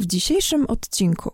[0.00, 1.30] W dzisiejszym odcinku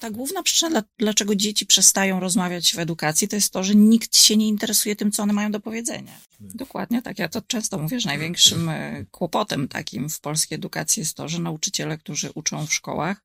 [0.00, 4.36] ta główna przyczyna, dlaczego dzieci przestają rozmawiać w edukacji, to jest to, że nikt się
[4.36, 6.20] nie interesuje tym, co one mają do powiedzenia.
[6.40, 7.18] Dokładnie tak.
[7.18, 11.38] Ja to często mówię, że największym e, kłopotem takim w polskiej edukacji jest to, że
[11.38, 13.24] nauczyciele, którzy uczą w szkołach,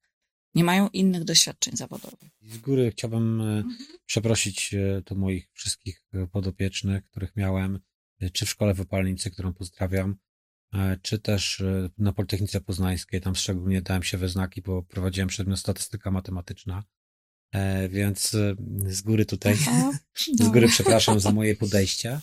[0.55, 2.29] nie mają innych doświadczeń zawodowych.
[2.41, 3.77] Z góry chciałbym mhm.
[4.05, 7.79] przeprosić e, tu moich wszystkich podopiecznych, których miałem,
[8.33, 10.15] czy w szkole w Opalnicy, którą pozdrawiam,
[11.01, 11.63] czy też
[11.97, 13.21] na Politechnice Poznańskiej.
[13.21, 16.83] Tam szczególnie dałem się we znaki, bo prowadziłem przedmiot statystyka matematyczna.
[17.51, 18.37] E, więc
[18.85, 19.91] z góry tutaj, Aha,
[20.39, 22.19] z góry przepraszam za moje podejście.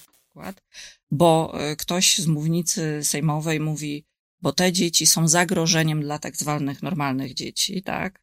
[1.10, 4.06] Bo e, ktoś z mównicy sejmowej mówi,
[4.40, 8.22] bo te dzieci są zagrożeniem dla tak zwanych normalnych dzieci, tak?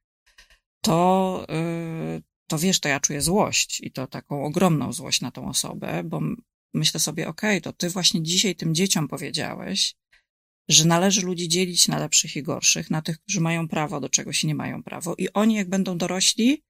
[0.81, 5.49] To, e, to wiesz, to ja czuję złość i to taką ogromną złość na tą
[5.49, 6.21] osobę, bo
[6.73, 9.95] myślę sobie, okej, okay, to ty właśnie dzisiaj tym dzieciom powiedziałeś,
[10.67, 14.43] że należy ludzi dzielić na lepszych i gorszych, na tych, którzy mają prawo do czegoś
[14.43, 15.15] i nie mają prawo.
[15.17, 16.63] I oni, jak będą dorośli,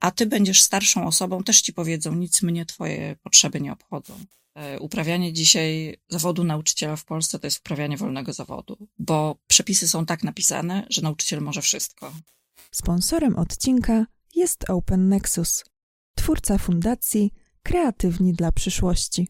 [0.00, 4.14] a ty będziesz starszą osobą, też ci powiedzą, nic mnie twoje potrzeby nie obchodzą.
[4.54, 10.06] E, uprawianie dzisiaj zawodu nauczyciela w Polsce to jest uprawianie wolnego zawodu, bo przepisy są
[10.06, 12.12] tak napisane, że nauczyciel może wszystko.
[12.70, 15.64] Sponsorem odcinka jest Open Nexus,
[16.14, 19.28] twórca fundacji Kreatywni dla przyszłości.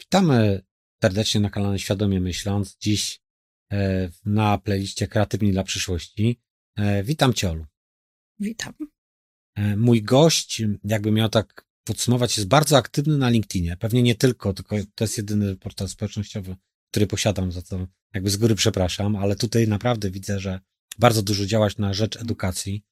[0.00, 0.64] Witamy
[1.06, 2.76] serdecznie na kanale Świadomie Myśląc.
[2.80, 3.20] Dziś
[3.72, 6.40] e, na playliście Kreatywni dla przyszłości.
[6.76, 7.66] E, witam Cię, Olu.
[8.40, 8.74] Witam.
[9.54, 13.76] E, mój gość, jakby miał tak podsumować, jest bardzo aktywny na LinkedInie.
[13.76, 16.56] Pewnie nie tylko, tylko to jest jedyny portal społecznościowy,
[16.90, 20.60] który posiadam, za co jakby z góry przepraszam, ale tutaj naprawdę widzę, że
[20.98, 22.84] bardzo dużo działaś na rzecz edukacji.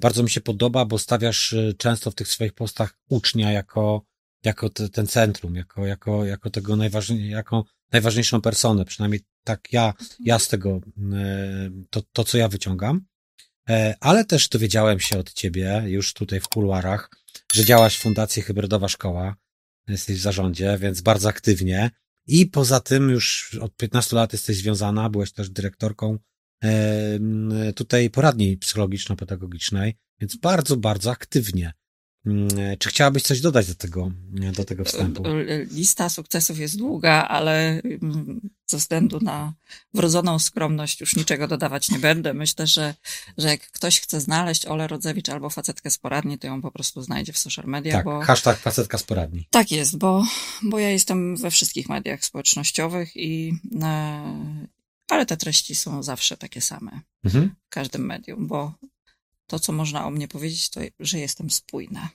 [0.00, 4.06] Bardzo mi się podoba, bo stawiasz często w tych swoich postach ucznia jako
[4.44, 9.94] jako te, ten centrum, jako, jako, jako tego najważniejszego, jako najważniejszą personę, przynajmniej tak ja,
[10.20, 10.80] ja z tego,
[11.12, 13.00] e, to, to co ja wyciągam.
[13.68, 17.10] E, ale też dowiedziałem się od ciebie, już tutaj w kuluarach,
[17.52, 19.36] że działasz w Fundacji Hybrydowa Szkoła,
[19.88, 21.90] jesteś w zarządzie, więc bardzo aktywnie.
[22.26, 26.18] I poza tym już od 15 lat jesteś związana, byłeś też dyrektorką
[26.64, 27.18] e,
[27.76, 31.72] tutaj poradni psychologiczno-pedagogicznej, więc bardzo, bardzo aktywnie
[32.78, 34.10] czy chciałabyś coś dodać do tego,
[34.56, 35.22] do tego wstępu?
[35.70, 39.52] Lista sukcesów jest długa, ale mm, ze względu na
[39.94, 42.34] wrodzoną skromność już niczego dodawać nie będę.
[42.34, 42.94] Myślę, że,
[43.38, 47.02] że jak ktoś chce znaleźć Ole Rodzewicz albo facetkę z poradni, to ją po prostu
[47.02, 47.92] znajdzie w social media.
[47.92, 48.20] Tak, bo...
[48.20, 49.48] hashtag facetka z poradni.
[49.50, 50.24] Tak jest, bo,
[50.62, 54.66] bo ja jestem we wszystkich mediach społecznościowych i e,
[55.08, 57.54] ale te treści są zawsze takie same mhm.
[57.66, 58.74] w każdym medium, bo
[59.46, 62.10] to, co można o mnie powiedzieć, to, że jestem spójna.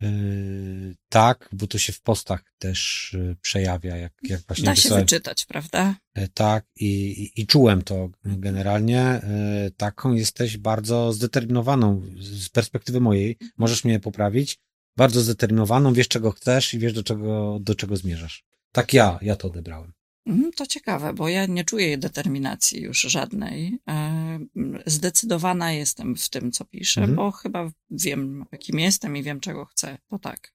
[0.00, 4.94] Yy, tak, bo to się w postach też yy, przejawia, jak, jak właśnie Da się
[4.94, 5.96] wyczytać, prawda?
[6.16, 9.20] Yy, tak, i, i, i, czułem to generalnie.
[9.64, 13.36] Yy, taką jesteś bardzo zdeterminowaną z perspektywy mojej.
[13.56, 14.58] Możesz mnie poprawić.
[14.96, 18.44] Bardzo zdeterminowaną, wiesz czego chcesz i wiesz do czego, do czego zmierzasz.
[18.72, 19.92] Tak ja, ja to odebrałem.
[20.28, 23.78] Mhm, to ciekawe, bo ja nie czuję determinacji już żadnej.
[23.88, 24.38] E,
[24.86, 27.16] zdecydowana jestem w tym, co piszę, mhm.
[27.16, 29.98] bo chyba wiem, kim jestem i wiem, czego chcę.
[30.10, 30.52] To tak.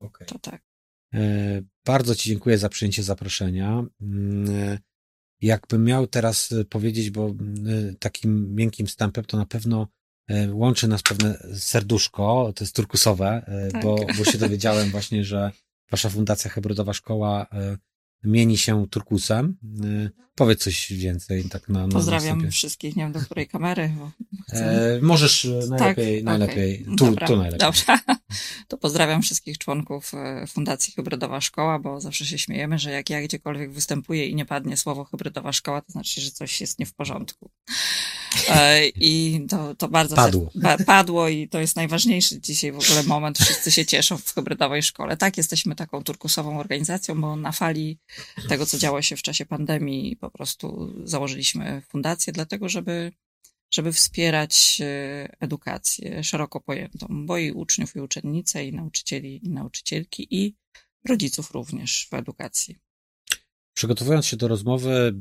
[0.00, 0.26] Okay.
[0.26, 0.62] To tak.
[1.14, 3.84] E, bardzo Ci dziękuję za przyjęcie zaproszenia.
[4.00, 4.78] Mm, e,
[5.40, 9.88] jakbym miał teraz powiedzieć, bo mm, takim miękkim wstępem, to na pewno
[10.52, 13.82] łączy nas pewne serduszko, to jest turkusowe, tak.
[13.82, 15.50] bo, bo się dowiedziałem właśnie, że
[15.90, 17.46] Wasza Fundacja Hybrydowa Szkoła
[18.24, 19.56] mieni się turkusem.
[20.34, 21.44] Powiedz coś więcej.
[21.44, 23.92] Tak na, na Pozdrawiam wszystkich, nie wiem do której kamery.
[24.52, 26.24] E, możesz najlepiej, tak?
[26.24, 26.82] najlepiej.
[26.82, 26.96] Okay.
[26.96, 27.26] Tu, Dobra.
[27.26, 27.58] tu najlepiej.
[27.58, 28.00] Dobra.
[28.68, 33.22] To pozdrawiam wszystkich członków e, Fundacji Hybrydowa Szkoła, bo zawsze się śmiejemy, że jak ja
[33.22, 36.94] gdziekolwiek występuję i nie padnie słowo hybrydowa szkoła, to znaczy, że coś jest nie w
[36.94, 37.50] porządku.
[38.48, 40.50] E, I to, to bardzo padło.
[40.86, 43.38] padło i to jest najważniejszy dzisiaj w ogóle moment.
[43.38, 45.16] Wszyscy się cieszą w hybrydowej szkole.
[45.16, 47.98] Tak, jesteśmy taką turkusową organizacją, bo na fali
[48.48, 53.12] tego, co działo się w czasie pandemii, po prostu założyliśmy fundację, dlatego żeby,
[53.74, 60.26] żeby wspierać e, edukację szeroko pojętą, bo i uczniów, i uczennice, i nauczycieli, i nauczycielki,
[60.30, 60.56] i
[61.08, 62.78] rodziców również w edukacji.
[63.74, 65.12] Przygotowując się do rozmowy,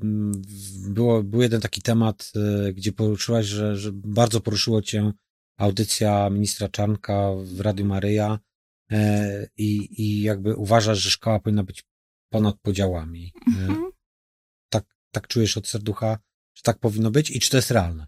[0.89, 5.11] było, był jeden taki temat, e, gdzie poruszyłaś, że, że bardzo poruszyło cię
[5.57, 8.39] audycja ministra Czarnka w Radiu Maryja
[8.91, 11.83] e, i, i jakby uważasz, że szkoła powinna być
[12.29, 13.33] ponad podziałami.
[13.47, 13.90] Mhm.
[15.11, 16.17] Tak, czujesz od serducha,
[16.55, 18.07] że tak powinno być i czy to jest realne?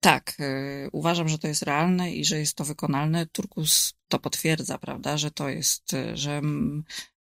[0.00, 3.26] Tak, y, uważam, że to jest realne i że jest to wykonalne.
[3.26, 6.40] Turkus to potwierdza, prawda, że to jest, y, że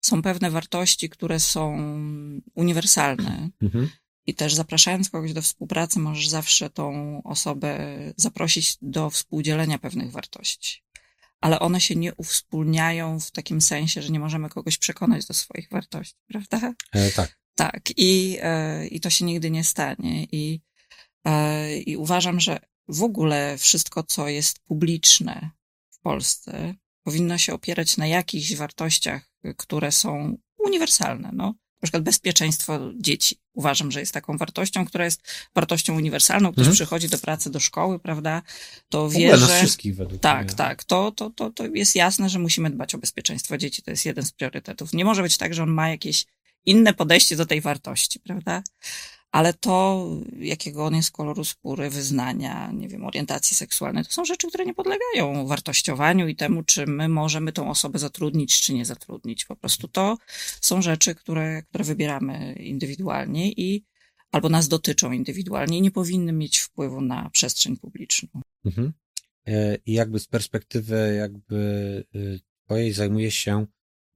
[0.02, 1.78] są pewne wartości, które są
[2.56, 3.50] uniwersalne.
[3.62, 3.90] Mhm.
[4.26, 10.84] I też zapraszając kogoś do współpracy, możesz zawsze tą osobę zaprosić do współdzielenia pewnych wartości.
[11.42, 15.70] Ale one się nie uwspólniają w takim sensie, że nie możemy kogoś przekonać do swoich
[15.70, 16.74] wartości, prawda?
[16.94, 17.40] E, tak.
[17.56, 17.82] Tak.
[17.98, 20.24] I, e, i to się nigdy nie stanie.
[20.32, 20.62] I,
[21.26, 25.50] e, I uważam, że w ogóle wszystko, co jest publiczne
[25.92, 31.30] w Polsce, powinno się opierać na jakichś wartościach, które są uniwersalne.
[31.34, 33.36] No, na przykład bezpieczeństwo dzieci.
[33.54, 35.22] Uważam, że jest taką wartością, która jest
[35.56, 36.52] wartością uniwersalną.
[36.52, 36.76] Ktoś mhm.
[36.76, 38.42] przychodzi do pracy, do szkoły, prawda?
[38.90, 39.48] To wie, że.
[39.48, 40.56] wszystkich według Tak, mnie.
[40.56, 40.84] tak.
[40.84, 43.82] To, to, to, to jest jasne, że musimy dbać o bezpieczeństwo dzieci.
[43.82, 44.94] To jest jeden z priorytetów.
[44.94, 46.26] Nie może być tak, że on ma jakieś
[46.66, 48.64] inne podejście do tej wartości, prawda?
[49.32, 50.08] Ale to,
[50.40, 54.74] jakiego on jest koloru skóry, wyznania, nie wiem, orientacji seksualnej, to są rzeczy, które nie
[54.74, 59.46] podlegają wartościowaniu i temu, czy my możemy tą osobę zatrudnić, czy nie zatrudnić.
[59.46, 60.18] Po prostu to
[60.62, 63.86] są rzeczy, które, które wybieramy indywidualnie i
[64.32, 68.42] albo nas dotyczą indywidualnie i nie powinny mieć wpływu na przestrzeń publiczną.
[68.66, 68.94] Mhm.
[69.48, 71.56] E, I jakby z perspektywy jakby
[72.16, 73.66] y, twojej zajmuje się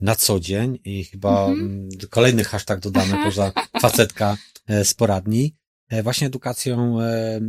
[0.05, 1.89] na co dzień i chyba mhm.
[2.09, 4.37] kolejny hashtag dodamy poza facetka
[4.67, 5.55] z e, poradni,
[5.89, 7.39] e, właśnie edukacją e,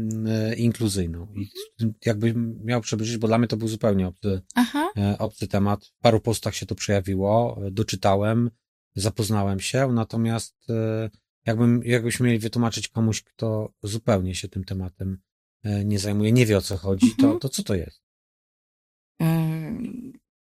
[0.56, 1.26] inkluzyjną.
[1.34, 1.48] I
[2.06, 4.40] jakby miał przybliżyć, bo dla mnie to był zupełnie obcy,
[5.18, 5.84] obcy temat.
[5.84, 8.50] W paru postach się to przejawiło, doczytałem,
[8.94, 10.66] zapoznałem się, natomiast
[11.46, 15.18] jakbym, jakbyśmy mieli wytłumaczyć komuś, kto zupełnie się tym tematem
[15.84, 17.40] nie zajmuje, nie wie o co chodzi, to, mhm.
[17.40, 18.00] to co to jest?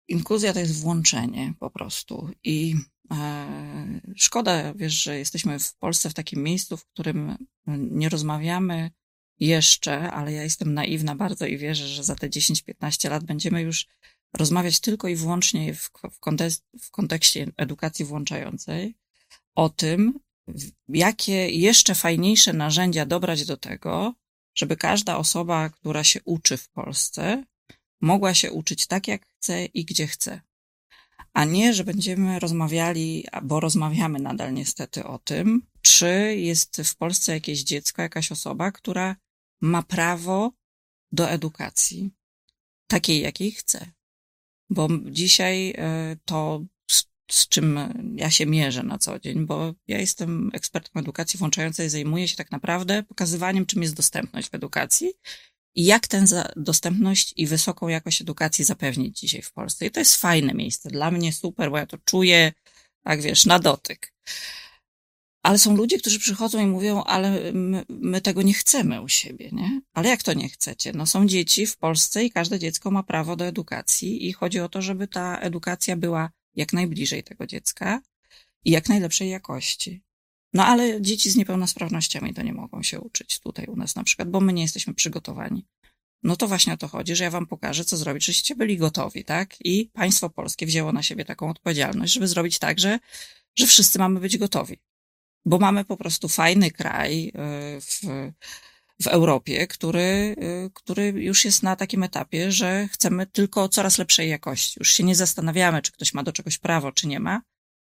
[0.08, 2.30] Inkluzja to jest włączenie po prostu.
[2.44, 2.76] I
[3.12, 7.36] e, szkoda, wiesz, że jesteśmy w Polsce w takim miejscu, w którym
[7.68, 8.92] nie rozmawiamy
[9.40, 13.86] jeszcze, ale ja jestem naiwna bardzo i wierzę, że za te 10-15 lat będziemy już
[14.38, 16.20] rozmawiać tylko i wyłącznie w, w,
[16.82, 18.96] w kontekście edukacji włączającej
[19.56, 20.20] o tym,
[20.88, 24.14] jakie jeszcze fajniejsze narzędzia dobrać do tego,
[24.56, 27.44] żeby każda osoba, która się uczy w Polsce,
[28.06, 30.42] mogła się uczyć tak, jak chce i gdzie chce.
[31.34, 37.34] A nie, że będziemy rozmawiali, bo rozmawiamy nadal niestety o tym, czy jest w Polsce
[37.34, 39.16] jakieś dziecko, jakaś osoba, która
[39.62, 40.52] ma prawo
[41.12, 42.12] do edukacji
[42.88, 43.92] takiej, jakiej chce.
[44.70, 47.80] Bo dzisiaj e, to, z, z, czym
[48.16, 52.52] ja się mierzę na co dzień, bo ja jestem ekspertką edukacji włączającej, zajmuję się tak
[52.52, 55.14] naprawdę pokazywaniem, czym jest dostępność w edukacji
[55.76, 56.26] i jak tę
[56.56, 59.86] dostępność i wysoką jakość edukacji zapewnić dzisiaj w Polsce.
[59.86, 60.90] I to jest fajne miejsce.
[60.90, 62.54] Dla mnie super, bo ja to czuję,
[63.04, 64.14] tak wiesz, na dotyk.
[65.44, 69.50] Ale są ludzie, którzy przychodzą i mówią, ale my, my, tego nie chcemy u siebie,
[69.52, 69.82] nie?
[69.94, 70.92] Ale jak to nie chcecie?
[70.94, 74.70] No są dzieci w Polsce i każde dziecko ma prawo do edukacji i chodzi o
[74.70, 78.02] to, żeby ta edukacja była jak najbliżej tego dziecka
[78.66, 80.02] i jak najlepszej jakości.
[80.56, 84.30] No ale dzieci z niepełnosprawnościami to nie mogą się uczyć tutaj u nas na przykład,
[84.30, 85.66] bo my nie jesteśmy przygotowani.
[86.24, 89.26] No to właśnie o to chodzi, że ja wam pokażę, co zrobić, żebyście byli gotowi,
[89.26, 89.56] tak?
[89.66, 93.00] I państwo polskie wzięło na siebie taką odpowiedzialność, żeby zrobić tak, że,
[93.56, 94.78] że wszyscy mamy być gotowi.
[95.46, 97.32] Bo mamy po prostu fajny kraj y,
[97.82, 98.02] w,
[99.04, 100.36] w Europie, który,
[100.66, 104.80] y, który już jest na takim etapie, że chcemy tylko coraz lepszej jakości.
[104.80, 107.42] Już się nie zastanawiamy, czy ktoś ma do czegoś prawo, czy nie ma,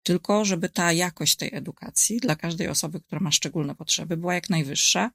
[0.07, 4.49] tylko żeby ta jakość tej edukacji dla każdej osoby, która ma szczególne potrzeby, była jak
[4.49, 5.11] najwyższa.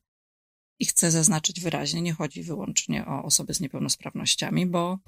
[0.78, 4.98] I chcę zaznaczyć wyraźnie, nie chodzi wyłącznie o osoby z niepełnosprawnościami, bo,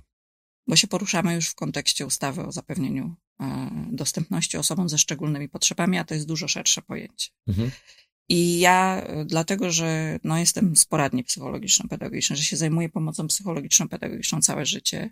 [0.66, 5.98] bo się poruszamy już w kontekście ustawy o zapewnieniu e, dostępności osobom ze szczególnymi potrzebami,
[5.98, 7.30] a to jest dużo szersze pojęcie.
[7.48, 7.70] Mhm.
[8.28, 14.66] I ja, e, dlatego, że no, jestem sporadnie psychologiczno-pedagogiczny, że się zajmuję pomocą psychologiczno-pedagogiczną całe
[14.66, 15.10] życie,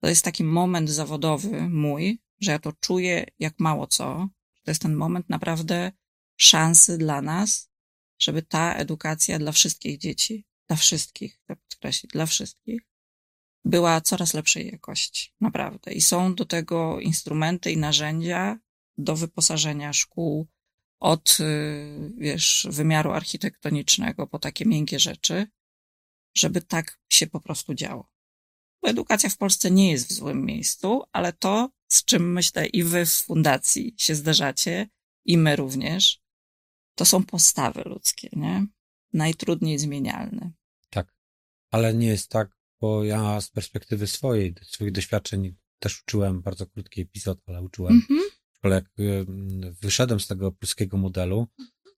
[0.00, 4.28] to jest taki moment zawodowy mój, że ja to czuję jak mało co.
[4.64, 5.92] To jest ten moment naprawdę
[6.36, 7.70] szansy dla nas,
[8.18, 12.80] żeby ta edukacja dla wszystkich dzieci, dla wszystkich, chcę podkreślić, dla wszystkich,
[13.64, 15.32] była coraz lepszej jakości.
[15.40, 15.92] Naprawdę.
[15.92, 18.58] I są do tego instrumenty i narzędzia
[18.98, 20.48] do wyposażenia szkół
[21.00, 25.46] od, y, wiesz, wymiaru architektonicznego po takie miękkie rzeczy,
[26.36, 28.15] żeby tak się po prostu działo.
[28.82, 33.06] Edukacja w Polsce nie jest w złym miejscu, ale to, z czym myślę i wy
[33.06, 34.88] w fundacji się zderzacie,
[35.24, 36.20] i my również,
[36.94, 38.66] to są postawy ludzkie, nie?
[39.12, 40.52] Najtrudniej zmienialne.
[40.90, 41.14] Tak,
[41.70, 47.00] ale nie jest tak, bo ja z perspektywy swojej, swoich doświadczeń też uczyłem, bardzo krótki
[47.00, 48.02] epizod, ale uczyłem.
[48.10, 48.70] Mm-hmm.
[48.70, 48.84] jak
[49.82, 51.46] wyszedłem z tego polskiego modelu,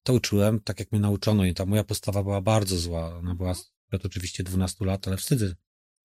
[0.02, 3.16] to uczyłem tak, jak mnie nauczono i ta moja postawa była bardzo zła.
[3.16, 5.54] Ona była sprzed oczywiście 12 lat, ale wstydzę,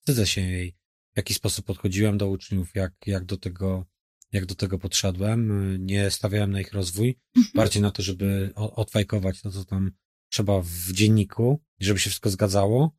[0.03, 0.75] wstydzę się jej,
[1.13, 3.85] w jaki sposób podchodziłem do uczniów, jak, jak do tego,
[4.31, 5.77] jak do tego podszedłem.
[5.85, 7.51] Nie stawiałem na ich rozwój, mhm.
[7.55, 9.91] bardziej na to, żeby odfajkować to, co tam
[10.29, 12.95] trzeba w dzienniku, żeby się wszystko zgadzało,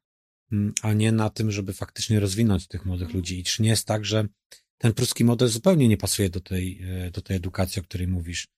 [0.53, 3.41] mm, a nie na tym, żeby faktycznie rozwinąć tych młodych ludzi.
[3.41, 4.29] I czy nie jest tak, że
[4.79, 8.49] ten pruski model zupełnie nie pasuje do tej, e, do tej edukacji, o której mówisz?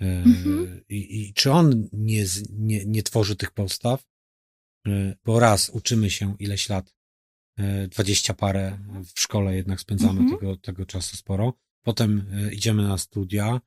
[0.00, 0.84] E, Mhm.
[0.88, 4.04] I, I czy on nie, nie, nie tworzy tych postaw?
[4.86, 6.95] E, Bo raz uczymy się ileś lat,
[7.56, 8.78] e, dwadzieścia parę
[9.14, 10.38] w szkole jednak spędzamy Mhm.
[10.38, 11.52] tego, tego czasu sporo.
[11.82, 13.60] Potem e, idziemy na studia.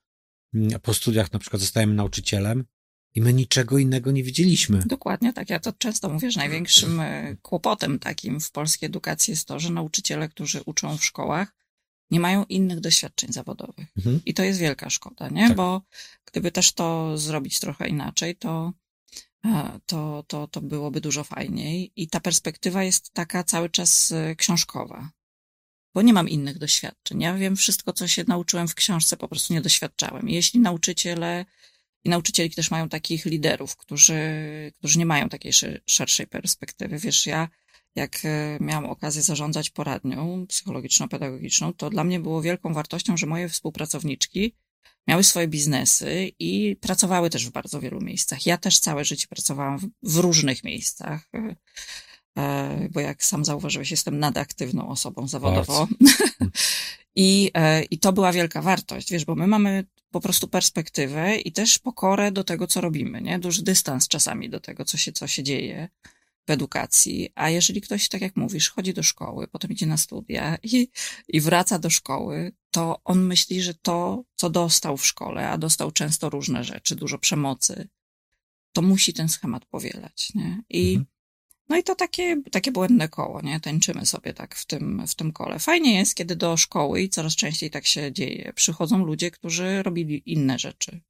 [0.53, 2.65] Mm, Po studiach na przykład zostajemy nauczycielem
[3.15, 4.79] i my niczego innego nie widzieliśmy.
[4.85, 5.49] Dokładnie tak.
[5.49, 9.69] Ja to często mówię, że największym e, kłopotem takim w polskiej edukacji jest to, że
[9.69, 11.55] nauczyciele, którzy uczą w szkołach,
[12.11, 13.87] nie mają innych doświadczeń zawodowych.
[13.97, 14.19] Mhm.
[14.25, 15.47] I to jest wielka szkoda, nie?
[15.47, 15.57] Tak.
[15.57, 15.81] Bo
[16.25, 18.73] gdyby też to zrobić trochę inaczej, to, e,
[19.85, 21.91] to, to, to byłoby dużo fajniej.
[21.95, 25.09] I ta perspektywa jest taka cały czas e, książkowa.
[25.93, 27.21] Bo nie mam innych doświadczeń.
[27.21, 30.29] Ja wiem wszystko, co się nauczyłem w książce, po prostu nie doświadczałem.
[30.29, 31.45] Jeśli nauczyciele
[32.03, 34.21] i nauczycielki też mają takich liderów, którzy,
[34.77, 35.51] którzy nie mają takiej
[35.85, 36.97] szerszej perspektywy.
[36.97, 37.49] Wiesz, ja
[37.95, 43.49] jak e, miałam okazję zarządzać poradnią psychologiczno-pedagogiczną, to dla mnie było wielką wartością, że moje
[43.49, 44.55] współpracowniczki
[45.07, 48.45] miały swoje biznesy i pracowały też w bardzo wielu miejscach.
[48.45, 51.55] Ja też całe życie pracowałam w, w różnych miejscach, e,
[52.37, 55.87] e, bo jak sam zauważyłeś, jestem nadaktywną osobą zawodowo.
[57.15, 61.51] I, e, I to była wielka wartość, wiesz, bo my mamy po prostu perspektywę i
[61.51, 63.39] też pokorę do tego, co robimy, nie?
[63.39, 65.89] Duży dystans czasami do tego, co się, co się dzieje
[66.47, 67.29] w edukacji.
[67.35, 70.87] A jeżeli ktoś, tak jak mówisz, chodzi do szkoły, potem idzie na studia i,
[71.27, 75.91] i wraca do szkoły, to on myśli, że to, co dostał w szkole, a dostał
[75.91, 77.87] często różne rzeczy, dużo przemocy,
[78.73, 80.63] to musi ten schemat powielać, nie?
[80.69, 81.05] I, Mhm.
[81.69, 83.59] no i to takie, takie błędne koło, nie?
[83.59, 85.59] Tańczymy sobie tak w tym, w tym kole.
[85.59, 90.23] Fajnie jest, kiedy do szkoły, i coraz częściej tak się dzieje, przychodzą ludzie, którzy robili
[90.25, 91.01] inne rzeczy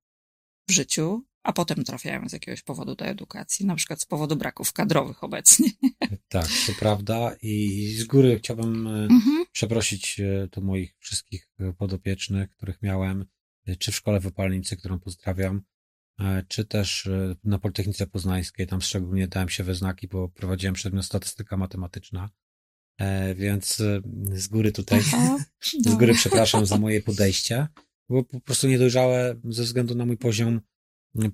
[0.69, 4.73] w życiu, a potem trafiają z jakiegoś powodu do edukacji, na przykład z powodu braków
[4.73, 5.69] kadrowych obecnie.
[6.29, 7.35] Tak, to prawda.
[7.41, 9.45] I z góry chciałbym e, Mhm.
[9.51, 13.25] przeprosić e, to moich wszystkich e, podopiecznych, których miałem,
[13.67, 15.61] e, czy w szkole w Opalnicy, którą pozdrawiam,
[16.19, 18.67] e, czy też e, na Politechnice Poznańskiej.
[18.67, 22.29] Tam szczególnie dałem się we znaki, bo prowadziłem przedmiot statystyka matematyczna.
[22.99, 24.01] E, Więc e,
[24.33, 25.37] z góry tutaj, Aha,
[25.85, 27.67] z góry przepraszam za moje podejście.
[28.09, 30.61] Było po prostu niedojrzałe ze względu na mój poziom,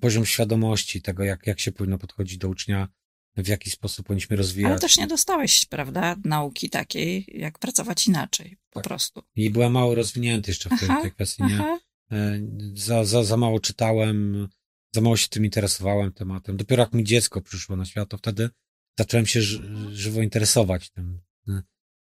[0.00, 2.88] poziom świadomości tego, jak, jak się powinno podchodzić do ucznia,
[3.36, 4.70] w jaki sposób powinniśmy rozwijać.
[4.70, 8.84] Ale też nie dostałeś, prawda, nauki takiej, jak pracować inaczej, po Tak.
[8.84, 9.22] prostu.
[9.34, 11.54] I byłem mało rozwinięty jeszcze w tej, Aha, tej kwestii, nie?
[11.54, 11.78] Aha.
[12.12, 12.40] E,
[12.74, 14.48] Za, za, za mało czytałem,
[14.94, 16.56] za mało się tym interesowałem tematem.
[16.56, 18.50] Dopiero jak mi dziecko przyszło na świat, to wtedy
[18.98, 21.20] zacząłem się ży- żywo interesować tym.
[21.48, 21.62] E,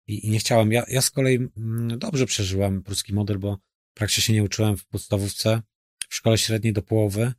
[0.07, 0.73] I, i nie chciałem.
[0.73, 3.59] Ja, ja z kolei mm, dobrze przeżyłem pruski model, bo
[3.95, 5.63] praktycznie się nie uczyłem w podstawówce,
[6.09, 7.33] w szkole średniej do połowy.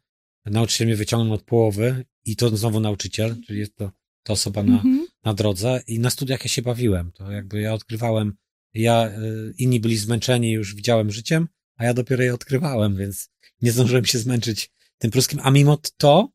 [0.51, 3.91] Nauczyciel mnie wyciągnął od połowy i to znowu nauczyciel, czyli jest to,
[4.23, 5.07] to osoba na, Mhm.
[5.23, 7.11] na drodze i na studiach ja się bawiłem.
[7.11, 8.33] To jakby ja odkrywałem,
[8.73, 13.29] ja, y, inni byli zmęczeni, już widziałem życiem, a ja dopiero je odkrywałem, więc
[13.61, 16.29] nie zdążyłem się zmęczyć tym pruskim, a mimo to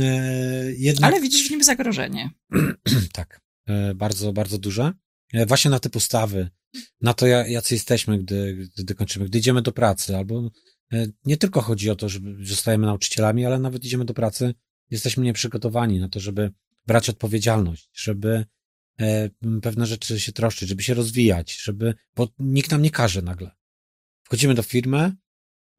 [0.00, 2.30] e, jednak Ale widzisz w nim zagrożenie.
[3.12, 4.92] tak, e, bardzo, bardzo duże.
[5.32, 6.48] E, Właśnie na te postawy,
[7.00, 10.50] na to, ja- jacy jesteśmy, gdy, gdy kończymy, gdy idziemy do pracy, albo
[11.24, 14.54] nie tylko chodzi o to, że że zostajemy nauczycielami, ale nawet idziemy do pracy,
[14.90, 16.52] jesteśmy nieprzygotowani na to, żeby
[16.86, 18.46] brać odpowiedzialność, żeby
[19.00, 19.30] e,
[19.62, 23.50] pewne rzeczy się troszczyć, żeby się rozwijać, żeby, bo nikt nam nie każe nagle.
[24.22, 25.16] Wchodzimy do firmy,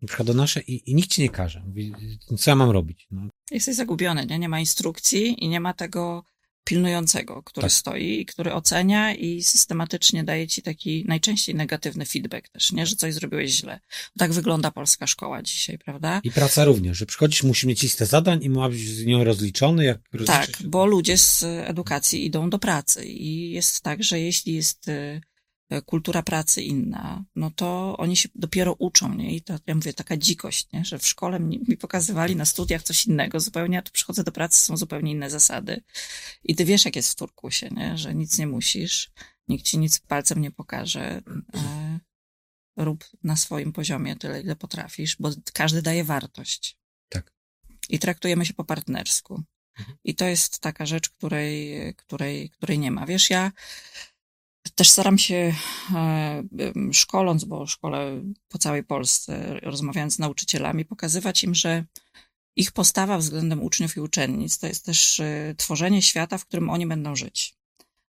[0.01, 1.63] na przykład do naszej i, i nikt ci nie każe.
[1.67, 1.93] Mówi,
[2.37, 3.07] co ja mam robić?
[3.11, 4.39] No, Jesteś zagubiony, nie?
[4.39, 6.23] Nie ma instrukcji i nie ma tego
[6.67, 7.71] pilnującego, który Tak.
[7.71, 12.85] stoi i który ocenia i systematycznie daje ci taki najczęściej negatywny feedback też, nie?
[12.85, 13.79] Że coś zrobiłeś źle.
[14.17, 16.21] Tak wygląda polska szkoła dzisiaj, prawda?
[16.23, 19.85] I praca również, że przychodzisz, musi mieć listę zadań i ma być z nią rozliczony,
[19.85, 24.53] jak Tak, rozliczysz- bo ludzie z edukacji idą do pracy i jest tak, że jeśli
[24.53, 25.21] jest y,
[25.85, 29.35] kultura pracy inna, no to oni się dopiero uczą, nie?
[29.35, 30.85] I to, ja mówię, taka dzikość, nie?
[30.85, 34.31] Że w szkole mi, mi pokazywali na studiach coś innego zupełnie, a tu przychodzę do
[34.31, 35.83] pracy, są zupełnie inne zasady.
[36.43, 37.97] I ty wiesz, jak jest w turkusie, nie?
[37.97, 39.11] Że nic nie musisz,
[39.47, 41.21] nikt ci nic palcem nie pokaże.
[41.53, 41.99] E,
[42.77, 46.77] rób na swoim poziomie tyle, ile potrafisz, bo każdy daje wartość.
[47.09, 47.33] Tak.
[47.89, 49.43] I traktujemy się po partnersku.
[49.79, 49.97] Mhm.
[50.03, 53.05] I to jest taka rzecz, której, której, której nie ma.
[53.05, 53.51] Wiesz, ja
[54.75, 55.53] też staram się,
[55.95, 56.43] e,
[56.91, 61.85] szkoląc, bo szkole po całej Polsce, rozmawiając z nauczycielami, pokazywać im, że
[62.55, 66.87] ich postawa względem uczniów i uczennic to jest też e, tworzenie świata, w którym oni
[66.87, 67.55] będą żyć.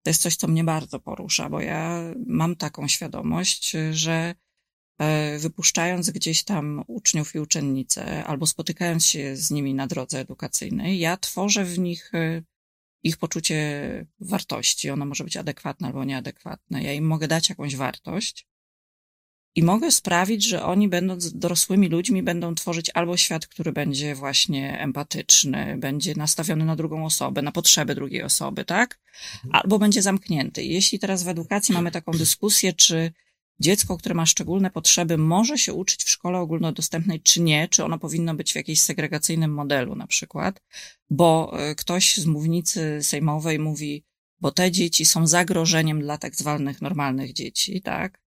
[0.03, 4.35] To jest coś, co mnie bardzo porusza, bo ja mam taką świadomość, że
[4.99, 10.99] e, wypuszczając gdzieś tam uczniów i uczennice, albo spotykając się z nimi na drodze edukacyjnej,
[10.99, 12.11] ja tworzę w nich
[13.07, 14.89] ich poczucie wartości.
[14.89, 16.83] Ono może być adekwatne albo nieadekwatne.
[16.83, 18.47] Ja im mogę dać jakąś wartość
[19.57, 24.79] i mogę sprawić, że oni, będąc dorosłymi ludźmi, będą tworzyć albo świat, który będzie właśnie
[24.79, 28.99] empatyczny, będzie nastawiony na drugą osobę, na potrzeby drugiej osoby, tak?
[29.35, 29.55] Mhm.
[29.55, 30.63] Albo będzie zamknięty.
[30.63, 33.11] Jeśli teraz w edukacji mamy taką dyskusję, czy
[33.59, 37.99] dziecko, które ma szczególne potrzeby, może się uczyć w szkole ogólnodostępnej, czy nie, czy ono
[37.99, 40.61] powinno być w jakimś segregacyjnym modelu na przykład,
[41.09, 44.03] bo e, ktoś z mównicy sejmowej mówi,
[44.39, 48.21] bo te dzieci są zagrożeniem dla tak zwanych normalnych dzieci, tak?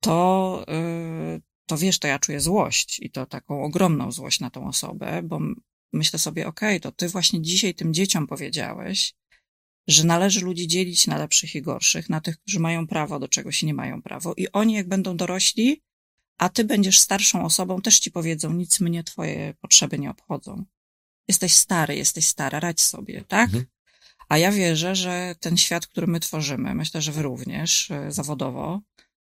[0.00, 4.68] To, e, to wiesz, to ja czuję złość i to taką ogromną złość na tą
[4.68, 5.38] osobę, bo
[5.92, 9.14] myślę sobie, okej, okay, to ty właśnie dzisiaj tym dzieciom powiedziałeś,
[9.86, 13.62] że należy ludzi dzielić na lepszych i gorszych, na tych, którzy mają prawo do czegoś
[13.62, 14.34] nie mają prawo.
[14.36, 15.82] I oni, jak będą dorośli,
[16.38, 20.64] a ty będziesz starszą osobą, też ci powiedzą, nic mnie twoje potrzeby nie obchodzą.
[21.28, 23.44] Jesteś stary, jesteś stara, radź sobie, tak?
[23.44, 23.64] Mhm.
[24.28, 28.80] A ja wierzę, że ten świat, który my tworzymy, myślę, że wy również e, zawodowo,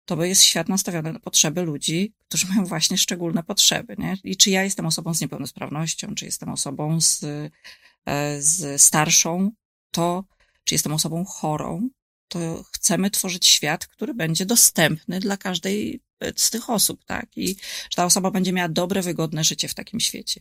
[0.04, 4.16] to jest świat nastawiony na potrzeby ludzi, którzy mają właśnie szczególne potrzeby, nie?
[4.24, 7.24] I czy ja jestem osobą z niepełnosprawnością, czy jestem osobą z,
[8.06, 9.50] e, z starszą,
[9.90, 10.24] to
[10.70, 11.90] czy jestem osobą chorą,
[12.28, 16.00] to chcemy tworzyć świat, który będzie dostępny dla każdej
[16.36, 17.26] z tych osób, tak?
[17.36, 17.48] I
[17.90, 20.40] że ta osoba będzie miała dobre, wygodne życie w takim świecie.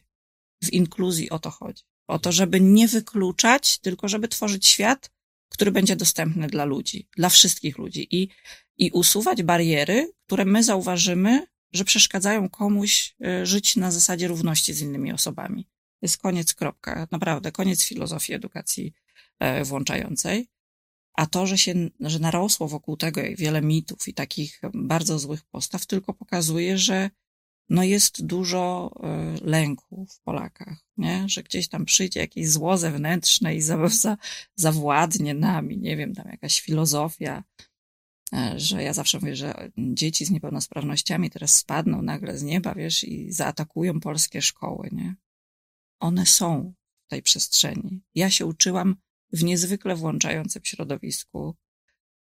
[0.64, 1.84] W inkluzji o to chodzi.
[2.08, 5.12] O to, żeby nie wykluczać, tylko żeby tworzyć świat,
[5.50, 8.30] który będzie dostępny dla ludzi, dla wszystkich ludzi i,
[8.78, 14.82] i usuwać bariery, które my zauważymy, że przeszkadzają komuś e, żyć na zasadzie równości z
[14.82, 15.68] innymi osobami.
[16.02, 17.08] Jest koniec, kropka.
[17.12, 19.09] Naprawdę, koniec filozofii edukacji E,
[19.64, 20.48] włączającej.
[21.14, 25.86] A to, że się, że narosło wokół tego wiele mitów i takich bardzo złych postaw,
[25.86, 27.10] tylko pokazuje, że
[27.70, 31.30] no jest dużo e, lęku w Polakach, nie?
[31.30, 34.18] Że gdzieś tam przyjdzie jakieś zło zewnętrzne i za, za,
[34.56, 37.44] zawładnie nami, nie wiem, tam jakaś filozofia,
[38.34, 43.04] e, że ja zawsze mówię, że dzieci z niepełnosprawnościami teraz spadną nagle z nieba, wiesz,
[43.04, 45.16] i zaatakują polskie szkoły, nie?
[46.00, 46.74] One są
[47.06, 48.02] w tej przestrzeni.
[48.16, 48.96] Ja się uczyłam
[49.34, 51.56] w niezwykle włączającym środowisku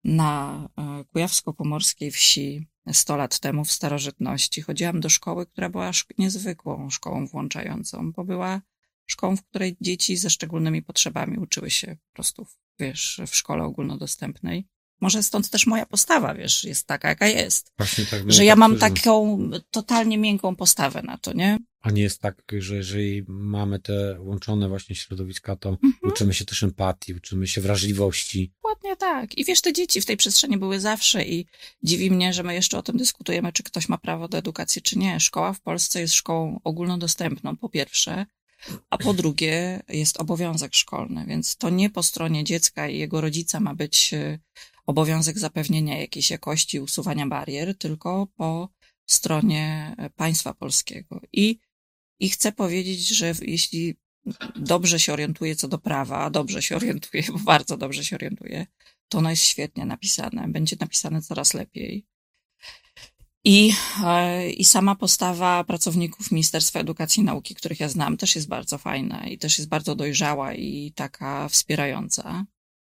[0.05, 4.62] na e, kujawsko-pomorskiej wsi 100 lat temu w starożytności.
[4.62, 8.62] Chodziłam do szkoły, która była niezwykłą szkołą włączającą, bo była
[9.07, 12.46] szkołą, w której dzieci ze szczególnymi potrzebami uczyły się po prostu,
[12.78, 14.68] wiesz, w szkole ogólnodostępnej.
[15.03, 17.73] Może stąd też moja postawa, wiesz, jest taka, jaka jest.
[17.79, 18.33] Właśnie tak.
[18.33, 19.38] Że ja mam taką
[19.71, 21.59] totalnie miękką postawę na to, nie?
[21.81, 25.95] A nie jest tak, że jeżeli mamy te łączone właśnie środowiska, to mhm.
[26.03, 28.53] uczymy się też empatii, uczymy się wrażliwości.
[28.65, 29.38] Ładnie tak.
[29.38, 31.47] I wiesz, te dzieci w tej przestrzeni były zawsze i
[31.83, 34.99] dziwi mnie, że my jeszcze o tym dyskutujemy, czy ktoś ma prawo do edukacji, czy
[34.99, 35.21] nie.
[35.21, 38.27] Szkoła w Polsce jest szkołą ogólnodostępną, po pierwsze,
[38.91, 43.61] a po drugie jest obowiązek szkolny, więc to nie po stronie dziecka i jego rodzica
[43.61, 44.38] ma być y,
[44.87, 48.68] obowiązek zapewnienia jakiejś jakości, usuwania barier, tylko po
[49.07, 51.21] stronie państwa polskiego.
[51.33, 51.59] I,
[52.21, 53.97] i chcę powiedzieć, że jeśli
[54.57, 58.66] dobrze się orientuje co do prawa, dobrze się orientuje, bo bardzo dobrze się orientuje,
[59.09, 62.07] to ono jest świetnie napisane, będzie napisane coraz lepiej.
[63.45, 63.73] I,
[64.05, 68.79] e, I sama postawa pracowników Ministerstwa Edukacji i Nauki, których ja znam, też jest bardzo
[68.79, 72.45] fajna i też jest bardzo dojrzała i taka wspierająca.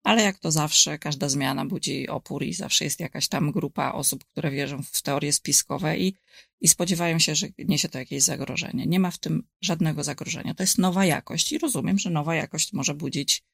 [0.03, 4.25] Ale jak to zawsze, każda zmiana budzi opór i zawsze jest jakaś tam grupa osób,
[4.25, 6.15] które wierzą w teorie spiskowe i,
[6.61, 8.87] i spodziewają się, że niesie to jakieś zagrożenie.
[8.87, 10.55] Nie ma w tym żadnego zagrożenia.
[10.55, 13.45] To jest nowa jakość i rozumiem, że nowa jakość może budzić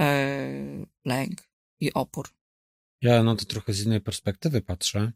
[0.00, 1.48] e, lęk
[1.80, 2.28] i opór.
[3.02, 5.12] Ja na to trochę z innej perspektywy patrzę,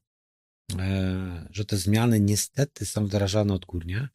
[0.79, 4.09] e, że te zmiany niestety są wdrażane odgórnie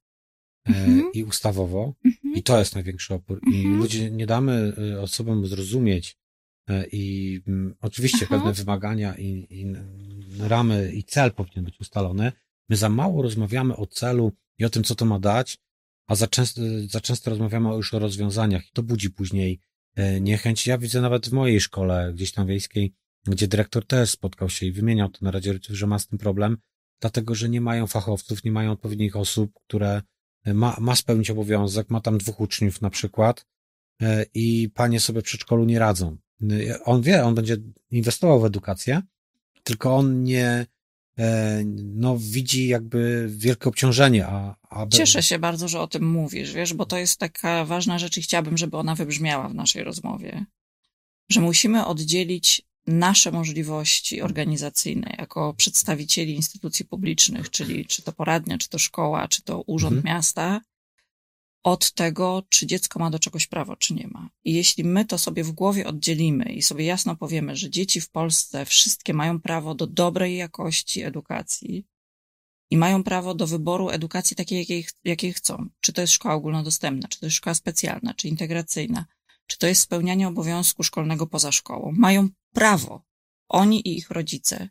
[0.67, 1.03] e, mm-hmm.
[1.13, 1.93] i ustawowo
[2.35, 3.39] i to jest największy opór.
[3.51, 3.77] I mhm.
[3.77, 6.20] ludzie nie damy osobom zrozumieć,
[6.91, 8.35] I mm, oczywiście Aha.
[8.35, 9.75] pewne wymagania i, i
[10.39, 12.31] ramy i cel powinien być ustalony.
[12.69, 15.57] My za mało rozmawiamy o celu i o tym, co to ma dać,
[16.07, 19.59] a za często, za często rozmawiamy już o rozwiązaniach i to budzi później
[19.95, 20.67] e, niechęć.
[20.67, 22.93] Ja widzę nawet w mojej szkole, gdzieś tam wiejskiej,
[23.27, 26.19] gdzie dyrektor też spotkał się i wymieniał to na Radzie Rodziców, że ma z tym
[26.19, 26.57] problem,
[27.01, 30.01] dlatego, że nie mają fachowców, nie mają odpowiednich osób, które
[30.43, 33.45] e, ma, ma spełnić obowiązek, ma tam dwóch uczniów na przykład
[34.33, 36.17] i panie sobie w przedszkolu nie radzą.
[36.85, 37.57] On wie, on będzie
[37.91, 39.01] inwestował w edukację,
[39.63, 40.65] tylko on nie,
[41.19, 44.27] e, no, widzi jakby wielkie obciążenie.
[44.27, 44.87] A, a...
[44.87, 48.21] Cieszę się bardzo, że o tym mówisz, wiesz, bo to jest taka ważna rzecz i
[48.21, 50.45] chciałabym, żeby ona wybrzmiała w naszej rozmowie.
[51.29, 58.69] Że musimy oddzielić nasze możliwości organizacyjne jako przedstawicieli instytucji publicznych, czyli czy to poradnia, czy
[58.69, 60.15] to szkoła, czy to urząd mhm.
[60.15, 60.61] miasta,
[61.63, 64.29] od tego, czy dziecko ma do czegoś prawo, czy nie ma.
[64.43, 68.09] I jeśli my to sobie w głowie oddzielimy i sobie jasno powiemy, że dzieci w
[68.09, 71.85] Polsce wszystkie mają prawo do dobrej jakości edukacji
[72.69, 77.07] i mają prawo do wyboru edukacji takiej, jakiej, jakiej chcą, czy to jest szkoła ogólnodostępna,
[77.07, 79.05] czy to jest szkoła specjalna, czy integracyjna,
[79.47, 83.03] czy to jest spełnianie obowiązku szkolnego poza szkołą, mają prawo,
[83.49, 84.69] oni i ich rodzice.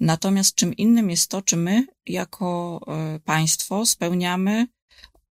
[0.00, 4.66] Natomiast czym innym jest to, czy my jako e, państwo spełniamy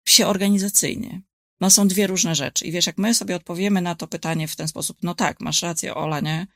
[0.08, 1.22] się organizacyjnie.
[1.60, 2.66] No są dwie różne rzeczy.
[2.66, 5.62] I wiesz, jak my sobie odpowiemy na to pytanie w ten sposób, no tak, masz
[5.62, 6.46] rację, Ola, nie?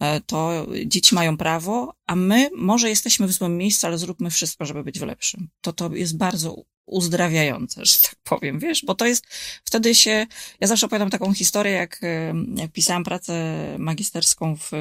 [0.00, 4.64] E, to dzieci mają prawo, a my może jesteśmy w złym miejscu, ale zróbmy wszystko,
[4.64, 5.48] żeby być w lepszym.
[5.60, 9.26] To to jest bardzo uzdrawiające, że tak powiem, wiesz, bo to jest,
[9.64, 10.26] wtedy się,
[10.60, 13.34] ja zawsze opowiadam taką historię, jak, e, jak pisałam pracę
[13.78, 14.78] magisterską w e,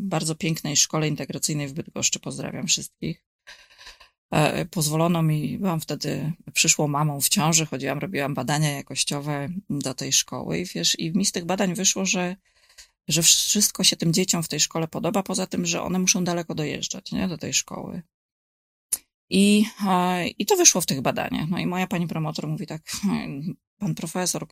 [0.00, 3.24] bardzo pięknej szkole integracyjnej w Bydgoszczy, pozdrawiam wszystkich.
[4.30, 10.12] E, pozwolono mi, byłam wtedy przyszłą mamą w ciąży, chodziłam, robiłam badania jakościowe do tej
[10.12, 12.36] szkoły i wiesz, i mi z tych badań wyszło, że,
[13.08, 16.54] że wszystko się tym dzieciom w tej szkole podoba, poza tym, że one muszą daleko
[16.54, 18.02] dojeżdżać, nie, do tej szkoły.
[19.30, 19.64] I,
[20.38, 21.48] I to wyszło w tych badaniach.
[21.48, 22.82] No i moja pani promotor mówi tak,
[23.78, 24.46] pan profesor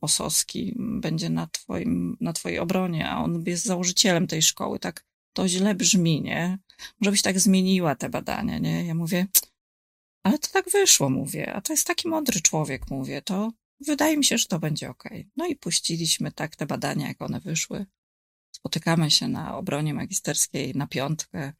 [0.00, 5.48] Osowski będzie na, twoim, na twojej obronie, a on jest założycielem tej szkoły, tak to
[5.48, 6.58] źle brzmi, nie?
[7.00, 8.86] Może byś tak zmieniła te badania, nie?
[8.86, 9.26] Ja mówię,
[10.22, 14.24] ale to tak wyszło, mówię, a to jest taki mądry człowiek, mówię, to wydaje mi
[14.24, 15.04] się, że to będzie ok.
[15.36, 17.86] No i puściliśmy tak te badania, jak one wyszły.
[18.56, 21.52] Spotykamy się na obronie magisterskiej na piątkę.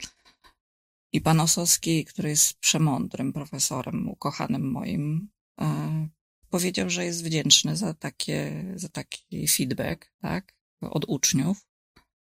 [1.13, 5.29] I pan Osowski, który jest przemądrym profesorem, ukochanym moim,
[5.61, 6.09] e,
[6.51, 11.67] powiedział, że jest wdzięczny za, takie, za taki feedback, tak, od uczniów,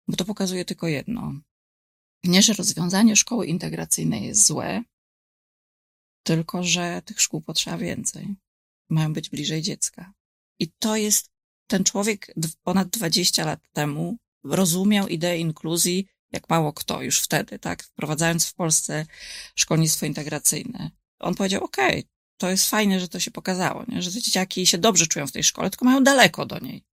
[0.08, 1.34] bo to pokazuje tylko jedno.
[2.24, 4.82] Nie, że rozwiązanie szkoły integracyjnej jest złe,
[6.22, 8.34] tylko że tych szkół potrzeba więcej.
[8.90, 10.12] Mają być bliżej dziecka.
[10.58, 11.30] I to jest,
[11.66, 17.82] ten człowiek ponad 20 lat temu rozumiał ideę inkluzji jak mało kto już wtedy, tak?
[17.82, 19.06] Wprowadzając w Polsce
[19.54, 20.90] szkolnictwo integracyjne.
[21.18, 24.02] On powiedział, okej, okay, to jest fajne, że to się pokazało, nie?
[24.02, 26.84] że te dzieciaki się dobrze czują w tej szkole, tylko mają daleko do niej.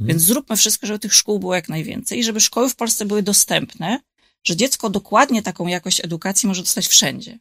[0.00, 0.08] Mhm.
[0.08, 3.22] Więc zróbmy wszystko, żeby tych szkół było jak najwięcej i żeby szkoły w Polsce były
[3.22, 4.00] dostępne,
[4.44, 7.38] że dziecko dokładnie taką jakość edukacji może dostać wszędzie.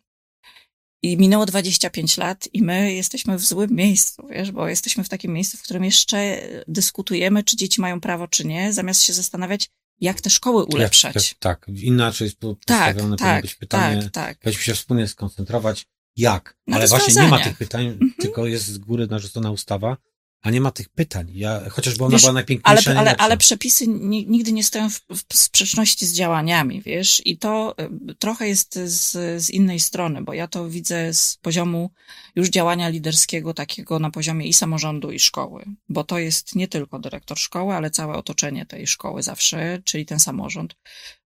[1.02, 5.34] I minęło 25 lat i my jesteśmy w złym miejscu, wiesz, bo jesteśmy w takim
[5.34, 10.22] miejscu, w którym jeszcze dyskutujemy, czy dzieci mają prawo, czy nie, zamiast się zastanawiać, jak
[10.22, 11.16] te szkoły ulepszać.
[11.16, 14.04] Jak, tak, inaczej jest tak, postawione tak, powinno być pytanie.
[14.04, 14.40] Tak, tak.
[14.40, 16.58] Powinniśmy się wspólnie skoncentrować, jak.
[16.72, 18.14] Ale właśnie nie ma tych pytań, mhm.
[18.20, 19.98] tylko jest z góry narzucona ustawa,
[20.42, 21.32] a nie ma tych pytań.
[21.34, 22.92] Ja, chociażby ona wiesz, była najpiękniejsza.
[22.92, 27.76] Ale, ale, ale przepisy nigdy nie stoją w, w, sprzeczności z działaniami, wiesz, i to
[28.10, 29.12] y, trochę jest z,
[29.44, 31.92] z innej strony, bo ja to widzę z poziomu
[32.36, 37.00] już działania liderskiego, takiego na poziomie i samorządu, i szkoły, bo to jest nie tylko
[37.00, 40.76] dyrektor szkoły, ale całe otoczenie tej szkoły zawsze, czyli ten samorząd,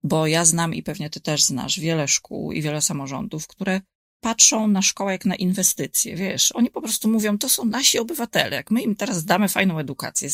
[0.03, 3.81] bo ja znam i pewnie ty też znasz wiele szkół i wiele samorządów, które
[4.21, 6.51] patrzą na szkołę jak na inwestycje, wiesz.
[6.51, 8.55] Oni po prostu mówią, to są nasi obywatele.
[8.55, 10.29] Jak my im teraz damy fajną edukację,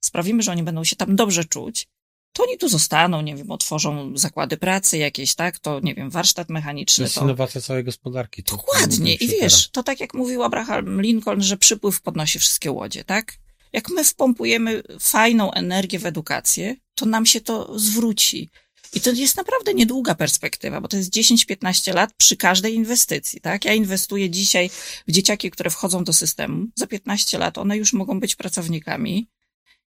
[0.00, 1.88] sprawimy, że oni będą się tam dobrze czuć,
[2.32, 5.58] to oni tu zostaną, nie wiem, otworzą zakłady pracy jakieś, tak?
[5.58, 6.96] To, nie wiem, warsztat mechaniczny.
[6.96, 7.24] To jest to...
[7.24, 8.42] innowacja całej gospodarki.
[8.42, 9.14] To Dokładnie.
[9.14, 13.32] I wiesz, to tak jak mówił Abraham Lincoln, że przypływ podnosi wszystkie łodzie, tak?
[13.72, 18.50] Jak my wpompujemy fajną energię w edukację, to nam się to zwróci.
[18.94, 23.64] I to jest naprawdę niedługa perspektywa, bo to jest 10-15 lat przy każdej inwestycji, tak?
[23.64, 24.70] Ja inwestuję dzisiaj
[25.08, 26.66] w dzieciaki, które wchodzą do systemu.
[26.74, 29.28] Za 15 lat one już mogą być pracownikami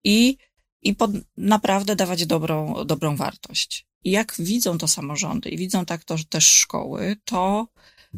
[0.03, 0.37] i,
[0.81, 3.85] i pod, naprawdę dawać dobrą, dobrą wartość.
[4.03, 7.67] I jak widzą to samorządy i widzą tak to też szkoły, to,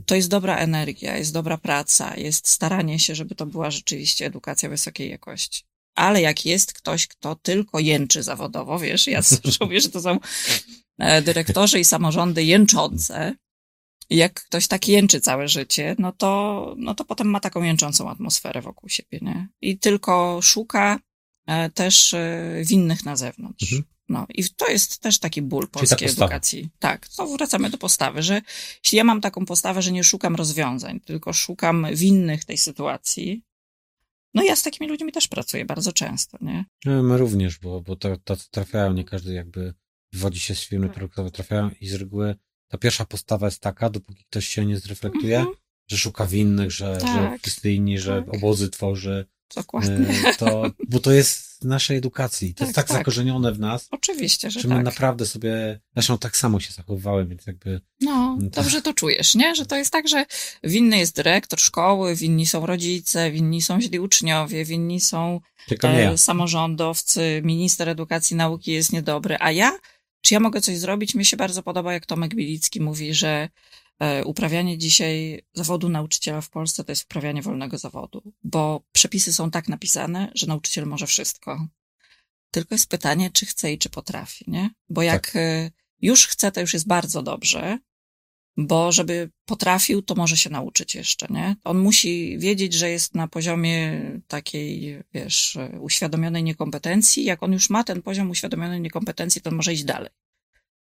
[0.06, 4.70] to jest dobra energia, jest dobra praca, jest staranie się, żeby to była rzeczywiście edukacja
[4.70, 5.64] wysokiej jakości.
[5.96, 9.22] Ale jak jest ktoś, kto tylko jęczy zawodowo, wiesz, ja
[9.62, 10.20] mówię, że to są
[11.00, 13.36] e, dyrektorzy i samorządy jęczące,
[14.10, 18.62] jak ktoś tak jęczy całe życie, no to, no to potem ma taką jęczącą atmosferę
[18.62, 19.48] wokół siebie, nie?
[19.62, 21.00] I tylko szuka
[21.48, 23.64] e, też e, winnych na zewnątrz.
[23.64, 23.84] Mhm.
[24.10, 26.70] No i to jest też taki ból polskiej edukacji.
[26.80, 28.42] Tak, to wracamy do postawy, że
[28.84, 33.44] jeśli ja mam taką postawę, że nie szukam rozwiązań, tylko szukam winnych tej sytuacji,
[34.36, 36.66] no ja z takimi ludźmi też pracuję bardzo często, nie?
[36.86, 39.74] No, my również, bo, bo to, to trafiają, nie każdy jakby
[40.14, 40.96] wywodzi się z firmy tak.
[40.96, 42.36] produktowe, trafiają i z reguły
[42.68, 45.58] ta pierwsza postawa jest taka, dopóki ktoś się nie zreflektuje, mm -hmm.
[45.88, 47.32] że szuka winnych, że, tak.
[47.32, 48.36] że wszyscy inni, że tak.
[48.36, 49.26] obozy tworzy.
[49.56, 50.08] Dokładnie.
[50.26, 52.54] E, to, bo to jest naszej edukacji.
[52.54, 52.98] To Tak, jest tak, tak.
[52.98, 54.84] zakorzenione w nas, Oczywiście, że że my tak.
[54.86, 59.56] naprawdę sobie, zresztą tak samo się zachowywałem, więc jakby No, to- dobrze to czujesz, nie?
[59.56, 60.26] Że to jest tak, że
[60.64, 65.40] winny jest dyrektor szkoły, winni są rodzice, winni są źli uczniowie, winni są
[65.84, 69.78] e, samorządowcy, minister edukacji nauki jest niedobry, a ja,
[70.22, 71.16] czy ja mogę coś zrobić?
[71.16, 73.50] Mi się bardzo podoba, jak Tomek Bilicki mówi, że
[74.26, 79.68] uprawianie dzisiaj zawodu nauczyciela w Polsce to jest uprawianie wolnego zawodu, bo przepisy są tak
[79.68, 81.68] napisane, że nauczyciel może wszystko.
[82.52, 84.70] Tylko jest pytanie, czy chce i czy potrafi, nie?
[84.90, 85.36] Bo jak Tak.
[85.36, 87.80] e, już chce, to już jest bardzo dobrze,
[88.58, 91.56] bo żeby potrafił, to może się nauczyć jeszcze, nie?
[91.64, 97.24] On musi wiedzieć, że jest na poziomie takiej, wiesz, e, uświadomionej niekompetencji.
[97.24, 100.10] Jak on już ma ten poziom uświadomionej niekompetencji, to może iść dalej.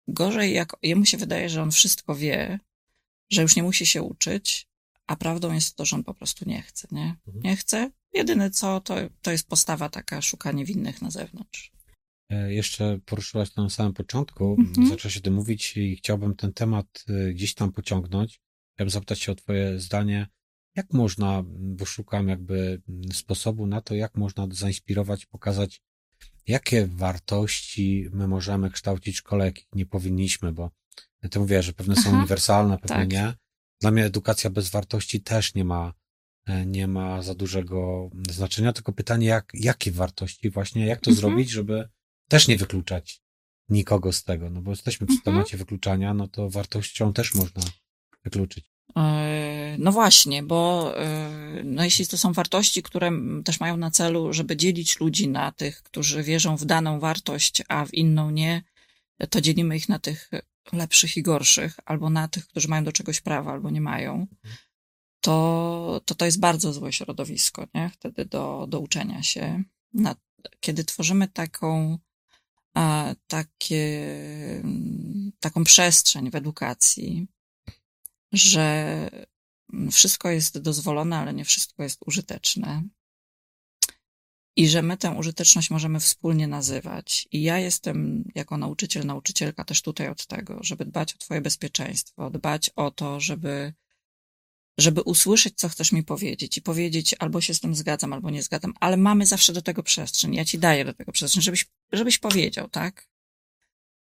[0.08, 2.60] Gorzej, jak jemu się wydaje, że on wszystko wie,
[3.32, 4.68] że już nie musi się uczyć,
[5.08, 7.16] a prawdą jest to, że on po prostu nie chce, nie?
[7.28, 7.44] Mhm.
[7.44, 7.92] Nie chce.
[8.14, 11.72] Jedyne co, to, to jest postawa taka, szukanie winnych na zewnątrz.
[12.30, 14.88] E, Jeszcze poruszyłaś to na samym początku, Mhm.
[14.90, 18.42] zaczęłaś o tym mówić i chciałbym ten temat e, gdzieś tam pociągnąć.
[18.76, 20.28] Chciałbym zapytać się o twoje zdanie,
[20.76, 22.82] jak można, bo szukam jakby
[23.14, 25.82] sposobu na to, jak można zainspirować, pokazać,
[26.48, 30.72] jakie wartości my możemy kształcić w szkole, jakich nie powinniśmy, bo
[31.30, 33.12] ty mówię, że pewne są Aha, uniwersalne, pewne tak.
[33.12, 33.34] nie.
[33.82, 35.94] Dla mnie edukacja bez wartości też nie ma,
[36.48, 41.22] e, nie ma za dużego znaczenia, tylko pytanie, jak, jakie wartości właśnie, jak to Mhm.
[41.22, 41.90] zrobić, żeby
[42.30, 43.22] też nie wykluczać
[43.70, 45.36] nikogo z tego, no bo jesteśmy przy Mhm.
[45.36, 47.62] temacie wykluczania, no to wartością też można
[48.24, 48.66] wykluczyć.
[48.98, 51.30] E, No właśnie, bo e,
[51.64, 53.12] no jeśli to są wartości, które
[53.46, 57.86] też mają na celu, żeby dzielić ludzi na tych, którzy wierzą w daną wartość, a
[57.86, 58.64] w inną nie,
[59.30, 60.30] to dzielimy ich na tych
[60.74, 64.28] lepszych i gorszych, albo na tych, którzy mają do czegoś prawa, albo nie mają,
[65.22, 67.90] to to, to jest bardzo złe środowisko, nie?
[67.90, 69.64] Wtedy do, do uczenia się.
[69.94, 70.16] Na,
[70.60, 71.98] kiedy tworzymy taką,
[72.74, 74.14] a, takie,
[74.64, 77.28] mm, taką przestrzeń w edukacji,
[78.32, 79.10] że
[79.92, 82.84] wszystko jest dozwolone, ale nie wszystko jest użyteczne.
[84.56, 87.28] I że my tę użyteczność możemy wspólnie nazywać.
[87.32, 92.30] I ja jestem jako nauczyciel, nauczycielka też tutaj od tego, żeby dbać o Twoje bezpieczeństwo,
[92.30, 93.74] dbać o to, żeby,
[94.78, 98.44] żeby usłyszeć, co chcesz mi powiedzieć i powiedzieć, albo się z tym zgadzam, albo nie
[98.44, 100.36] zgadzam, ale mamy zawsze do tego przestrzeń.
[100.36, 103.12] Ja Ci daję do tego przestrzeń, żebyś, żebyś powiedział, tak?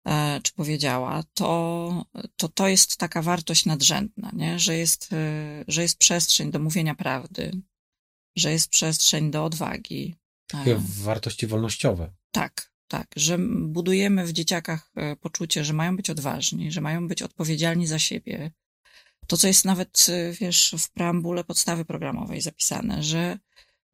[0.05, 2.05] e, czy powiedziała, to,
[2.35, 4.59] to to jest taka wartość nadrzędna, nie?
[4.59, 7.51] Że, jest, e, że jest przestrzeń do mówienia prawdy,
[8.35, 10.15] że jest przestrzeń do odwagi.
[10.53, 12.13] E, Takie wartości wolnościowe.
[12.31, 17.21] Tak, tak, że budujemy w dzieciakach e, poczucie, że mają być odważni, że mają być
[17.21, 18.51] odpowiedzialni za siebie.
[19.27, 23.39] To, co jest nawet, e, wiesz, w preambule podstawy programowej zapisane, że,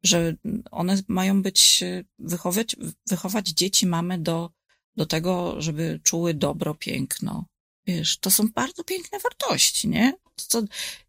[0.02, 0.34] że
[0.70, 4.50] one mają być, e, wychować, wychować dzieci mamy do,
[4.96, 7.44] do tego, żeby czuły dobro, piękno.
[7.86, 10.12] Wiesz, to są bardzo piękne wartości, nie?
[10.36, 10.62] Co,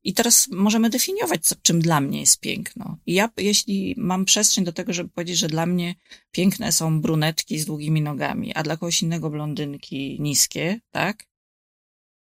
[0.03, 2.97] I teraz możemy definiować, co, czym dla mnie jest piękno.
[3.05, 5.95] I ja, jeśli mam przestrzeń do tego, żeby powiedzieć, że dla mnie
[6.31, 11.25] piękne są brunetki z długimi nogami, a dla kogoś innego blondynki niskie, tak?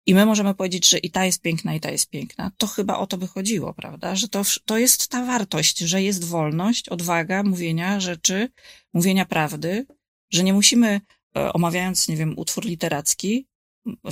[0.06, 2.50] I my możemy powiedzieć, że i ta jest piękna, i ta jest piękna.
[2.58, 4.16] To chyba o to by chodziło, prawda?
[4.16, 8.48] Że to, to jest ta wartość, że jest wolność, odwaga mówienia rzeczy,
[8.94, 9.86] mówienia prawdy,
[10.30, 11.00] że nie musimy,
[11.36, 13.46] e, omawiając, nie wiem, utwór literacki,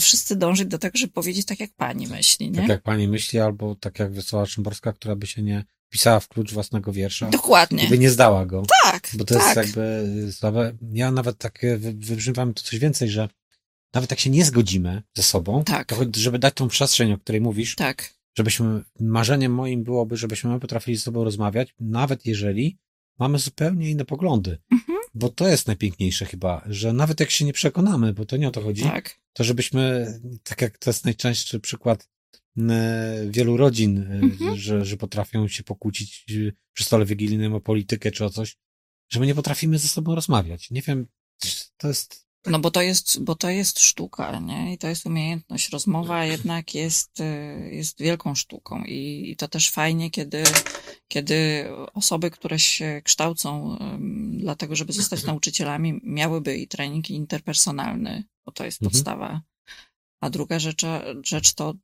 [0.00, 2.58] wszyscy dążyć do tego, żeby powiedzieć tak, jak pani myśli, nie?
[2.60, 6.28] Tak jak pani myśli, albo tak jak Wesoła Szymborska, która by się nie pisała w
[6.28, 7.88] klucz własnego wiersza Dokładnie.
[7.88, 8.62] by nie zdała go.
[8.84, 9.42] Tak, Bo to tak.
[9.44, 10.72] jest jakby słabe.
[10.92, 13.28] Ja nawet tak e, wy- wybrzmiewam to coś więcej, że
[13.94, 15.88] nawet jak się nie zgodzimy ze sobą, Tak.
[15.88, 20.50] to choć- żeby dać tą przestrzeń, o której mówisz, Tak, żebyśmy, marzeniem moim byłoby, żebyśmy
[20.50, 22.78] my potrafili ze sobą rozmawiać, nawet jeżeli
[23.18, 24.58] mamy zupełnie inne poglądy.
[25.14, 28.50] Bo to jest najpiękniejsze chyba, że nawet jak się nie przekonamy, bo to nie o
[28.50, 29.20] to chodzi, tak.
[29.32, 32.08] to żebyśmy, tak jak to jest najczęstszy przykład
[33.30, 34.56] wielu rodzin, e, Mhm.
[34.56, 38.56] że, że potrafią się pokłócić e, przy stole wigilijnym o politykę czy o coś,
[39.08, 40.70] że my nie potrafimy ze sobą rozmawiać.
[40.70, 41.06] Nie wiem,
[41.76, 44.72] to jest No bo to jest, bo to jest sztuka, nie?
[44.72, 45.68] I to jest umiejętność.
[45.68, 50.42] Rozmowa jednak jest, y, jest wielką sztuką i, i to też fajnie, kiedy,
[51.08, 53.78] kiedy osoby, które się kształcą
[54.30, 58.90] dlatego, żeby zostać nauczycielami, miałyby i trening interpersonalny, bo to jest Mhm.
[58.92, 59.42] podstawa.
[60.20, 60.82] A druga rzecz,
[61.24, 61.74] rzecz to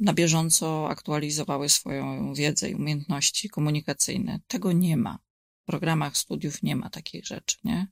[0.00, 4.40] na bieżąco aktualizowały swoją wiedzę i umiejętności komunikacyjne.
[4.48, 5.18] Tego nie ma.
[5.62, 7.86] W programach studiów nie ma takich rzeczy, nie?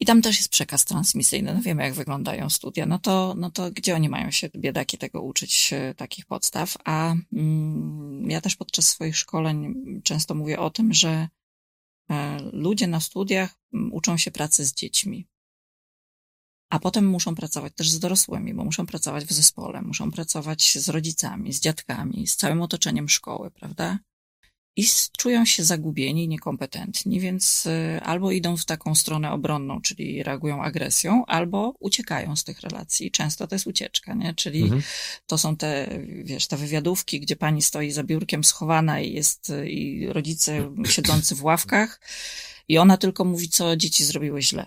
[0.00, 1.54] I tam też jest przekaz transmisyjny.
[1.54, 2.86] No wiemy, jak wyglądają studia.
[2.86, 6.76] No to, no to gdzie oni mają się, biedaki, tego uczyć, e, takich podstaw?
[6.84, 9.74] A mm, ja też podczas swoich szkoleń
[10.04, 11.28] często mówię o tym, że
[12.10, 13.54] e, ludzie na studiach
[13.90, 15.26] uczą się pracy z dziećmi.
[16.70, 20.88] A potem muszą pracować też z dorosłymi, bo muszą pracować w zespole, muszą pracować z
[20.88, 23.98] rodzicami, z dziadkami, z całym otoczeniem szkoły, prawda?
[24.76, 24.86] I
[25.18, 31.26] czują się zagubieni, niekompetentni, więc y, albo idą w taką stronę obronną, czyli reagują agresją,
[31.26, 33.10] albo uciekają z tych relacji.
[33.10, 34.34] Często to jest ucieczka, nie?
[34.34, 34.82] Czyli mhm.
[35.26, 35.88] to są te,
[36.24, 41.34] wiesz, te wywiadówki, gdzie pani stoi za biurkiem schowana i jest, y, i rodzice siedzący
[41.34, 42.00] w ławkach
[42.68, 44.66] i ona tylko mówi, co dzieci zrobiły źle.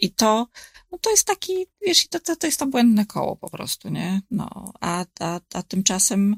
[0.00, 0.48] I to,
[0.92, 4.20] no to jest taki, wiesz, to, to, to jest to błędne koło po prostu, nie?
[4.30, 6.36] No, a, a, a tymczasem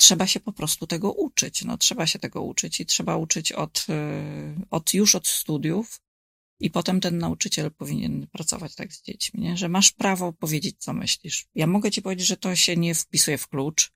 [0.00, 1.64] trzeba się po prostu tego uczyć.
[1.64, 6.00] No, trzeba się tego uczyć i trzeba uczyć od, y, od już od studiów.
[6.60, 9.56] I potem ten nauczyciel powinien pracować tak z dziećmi, nie?
[9.56, 11.46] że masz prawo powiedzieć, co myślisz.
[11.54, 13.92] Ja mogę ci powiedzieć, że to się nie wpisuje w klucz.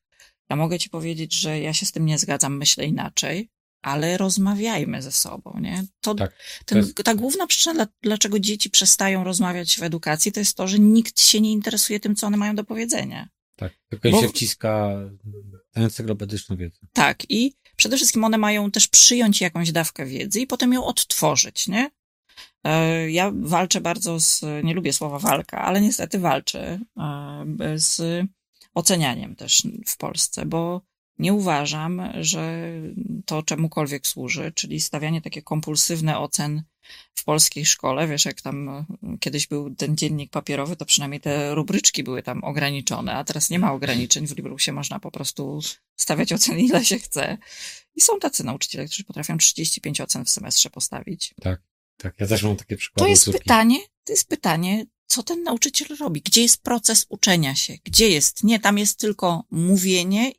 [0.50, 3.50] Ja mogę ci powiedzieć, że ja się z tym nie zgadzam, myślę inaczej,
[3.82, 5.84] ale rozmawiajmy ze sobą, nie?
[6.00, 6.34] To, tak,
[6.66, 6.94] ten, to jest...
[6.94, 11.40] Ta główna przyczyna, dlaczego dzieci przestają rozmawiać w edukacji, to jest to, że nikt się
[11.40, 13.28] nie interesuje tym, co one mają do powiedzenia.
[13.56, 14.20] Tak, tylko Bo...
[14.20, 14.90] się wciska
[15.74, 16.78] encyklopedyczną wiedzę.
[16.92, 21.68] Tak, i przede wszystkim one mają też przyjąć jakąś dawkę wiedzy i potem ją odtworzyć,
[21.68, 21.90] nie?
[22.64, 28.26] E, ja walczę bardzo z, nie lubię słowa walka, ale niestety walczę e, z
[28.74, 30.82] ocenianiem też w Polsce, bo
[31.18, 32.72] nie uważam, że
[33.26, 36.62] to czemukolwiek służy, czyli stawianie takie kompulsywne ocen
[37.14, 38.84] w polskiej szkole, wiesz, jak tam e,
[39.20, 43.58] kiedyś był ten dziennik papierowy, to przynajmniej te rubryczki były tam ograniczone, a teraz nie
[43.58, 44.26] ma ograniczeń.
[44.26, 45.60] W Librusie można po prostu
[45.96, 47.38] stawiać oceny ile się chce.
[47.94, 51.34] I są tacy nauczyciele, którzy potrafią 35 ocen w semestrze postawić.
[51.42, 51.62] Tak,
[51.96, 52.14] tak.
[52.20, 53.04] Ja też mam takie przykłady.
[53.04, 56.20] To jest pytanie, to jest pytanie, co ten nauczyciel robi?
[56.20, 57.74] Gdzie jest proces uczenia się?
[57.84, 58.44] Gdzie jest?
[58.44, 60.32] Nie, tam jest tylko mówienie,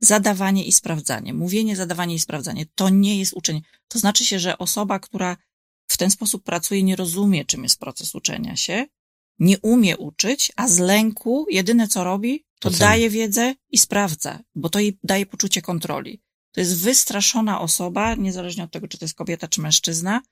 [0.00, 1.34] zadawanie i sprawdzanie.
[1.34, 2.66] Mówienie, zadawanie i sprawdzanie.
[2.74, 3.60] To nie jest uczenie.
[3.88, 5.36] To znaczy się, że osoba, która
[5.92, 8.86] w ten sposób pracuje, nie rozumie, czym jest proces uczenia się,
[9.38, 14.68] nie umie uczyć, a z lęku jedyne co robi, to daje wiedzę i sprawdza, bo
[14.68, 16.20] to jej daje poczucie kontroli.
[16.52, 20.22] To jest wystraszona osoba, niezależnie od tego, czy to jest kobieta, czy mężczyzna,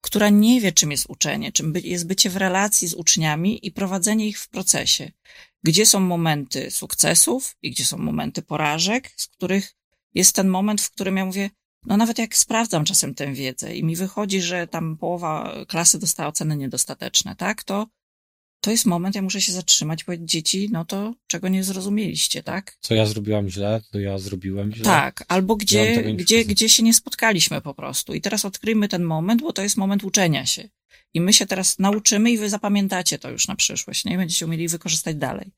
[0.00, 4.26] która nie wie, czym jest uczenie, czym jest bycie w relacji z uczniami i prowadzenie
[4.28, 5.10] ich w procesie.
[5.62, 9.74] Gdzie są momenty sukcesów i gdzie są momenty porażek, z których
[10.14, 11.50] jest ten moment, w którym ja mówię,
[11.86, 16.28] no nawet jak sprawdzam czasem tę wiedzę i mi wychodzi, że tam połowa klasy dostała
[16.28, 17.86] oceny niedostateczne, tak, to
[18.64, 22.42] to jest moment, ja muszę się zatrzymać i powiedzieć, dzieci, no to czego nie zrozumieliście,
[22.42, 22.76] tak?
[22.80, 24.84] Co ja zrobiłam źle, to ja zrobiłem źle.
[24.84, 28.14] Tak, albo gdzie, gdzie, gdzie się nie spotkaliśmy po prostu.
[28.14, 30.68] I teraz odkryjmy ten moment, bo to jest moment uczenia się.
[31.14, 34.16] I my się teraz nauczymy i wy zapamiętacie to już na przyszłość, nie?
[34.16, 35.52] Będziecie umieli wykorzystać dalej.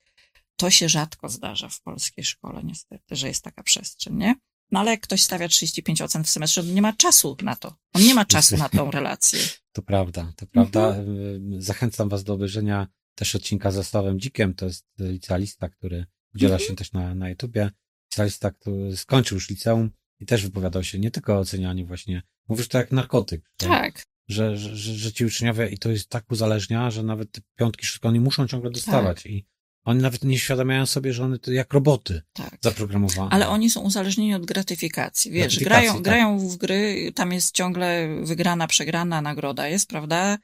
[0.56, 4.34] To się rzadko zdarza w polskiej szkole, niestety, że jest taka przestrzeń, nie?
[4.70, 7.74] No ale jak ktoś stawia 35 ocen w semestrze, to nie ma czasu na to.
[7.92, 9.38] On nie ma czasu na tą relację.
[9.76, 10.88] To prawda, to prawda.
[10.88, 11.62] Mhm.
[11.62, 14.55] Zachęcam was do obejrzenia też odcinka ze Sławem Dzikiem.
[14.55, 16.68] To jest licealista, który udziela mhm.
[16.68, 17.70] się też na, na YouTubie.
[18.11, 22.22] Licealista, który skończył już liceum i też wypowiadał się nie tylko o ocenianiu właśnie.
[22.48, 23.50] Mówisz to jak narkotyk.
[23.57, 24.02] Tak.
[24.29, 27.87] Że, że, że, że ci uczniowie i to jest tak uzależnia, że nawet te piątki,
[27.87, 29.22] wszystko oni muszą ciągle dostawać.
[29.22, 29.33] Tak.
[29.33, 29.46] I
[29.87, 32.59] oni nawet nie świadamiają sobie, że one to jak roboty tak.
[32.62, 33.31] zaprogramowane.
[33.31, 35.31] Ale oni są uzależnieni od gratyfikacji.
[35.31, 36.03] Wiesz, gratyfikacji, grają, tak.
[36.03, 40.38] grają w gry, tam jest ciągle wygrana, przegrana, nagroda jest, prawda?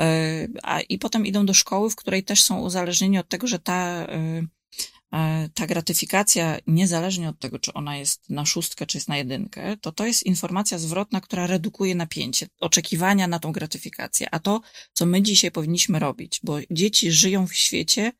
[0.00, 3.58] E, a, I potem idą do szkoły, w której też są uzależnieni od tego, że
[3.58, 4.46] ta, e,
[5.12, 9.76] e, ta gratyfikacja, niezależnie od tego, czy ona jest na szóstkę, czy jest na jedynkę,
[9.76, 14.28] to to jest informacja zwrotna, która redukuje napięcie, oczekiwania na tą gratyfikację.
[14.30, 14.60] A to,
[14.92, 18.12] co my dzisiaj powinniśmy robić, bo dzieci żyją w świecie,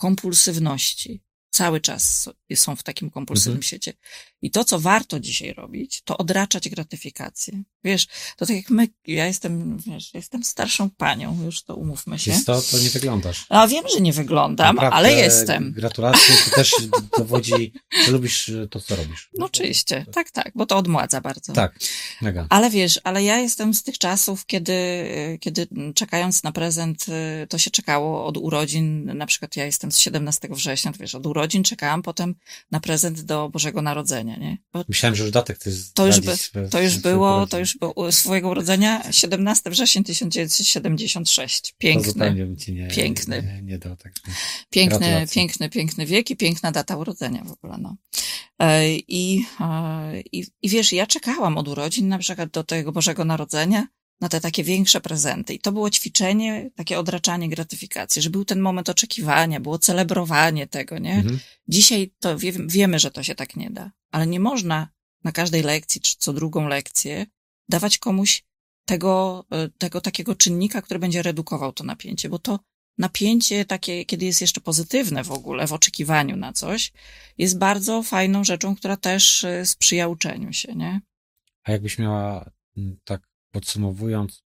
[0.00, 1.22] kompulsywności.
[1.50, 3.62] Cały czas są w takim kompulsywnym mhm.
[3.62, 3.92] świecie.
[4.42, 7.62] I to, co warto dzisiaj robić, to odraczać gratyfikację.
[7.84, 12.30] Wiesz, to tak jak my, ja jestem, wiesz, jestem starszą panią, już to umówmy się.
[12.30, 13.46] Jest to, to nie wyglądasz.
[13.48, 15.72] A wiem, że nie wyglądam, Naprawdę, ale jestem.
[15.72, 16.74] Gratulacje, to też
[17.18, 17.72] dowodzi,
[18.04, 19.30] że lubisz to, co robisz.
[19.38, 21.52] No oczywiście, tak, tak, bo to odmładza bardzo.
[21.52, 21.78] Tak,
[22.22, 22.46] mega.
[22.50, 24.78] Ale wiesz, ale ja jestem z tych czasów, kiedy,
[25.40, 27.06] kiedy czekając na prezent,
[27.48, 31.26] to się czekało od urodzin, na przykład ja jestem z 17 września, to wiesz, od
[31.26, 32.34] urodzin czekałam potem
[32.70, 34.58] na prezent do Bożego Narodzenia, nie?
[34.72, 35.94] Bo Myślałem, że już datek to jest...
[35.94, 36.32] To już, by,
[36.70, 41.74] to już było, to już było swojego urodzenia 17 września 1976.
[41.78, 42.46] Piękny.
[42.68, 43.42] Nie, piękny.
[43.42, 44.12] Nie, nie dał tak.
[44.70, 47.96] Piękny, piękny, piękny wiek i piękna data urodzenia w ogóle, no.
[48.58, 53.24] E, I, e, i, I wiesz, ja czekałam od urodzin na przykład do tego Bożego
[53.24, 53.86] Narodzenia
[54.20, 55.54] na te takie większe prezenty.
[55.54, 60.98] I to było ćwiczenie, takie odraczanie gratyfikacji, że był ten moment oczekiwania, było celebrowanie tego,
[60.98, 61.14] nie?
[61.14, 61.38] Mhm.
[61.68, 64.88] Dzisiaj to wie, wiemy, że to się tak nie da, ale nie można
[65.24, 67.26] na każdej lekcji, czy co drugą lekcję
[67.68, 68.44] dawać komuś
[68.84, 72.60] tego, e, tego takiego czynnika, który będzie redukował to napięcie, bo to
[72.98, 76.92] napięcie takie, kiedy jest jeszcze pozytywne w ogóle, w oczekiwaniu na coś,
[77.38, 81.00] jest bardzo fajną rzeczą, która też e, sprzyja uczeniu się, nie?
[81.64, 82.50] A jakbyś miała,
[83.04, 84.44] tak podsumowując,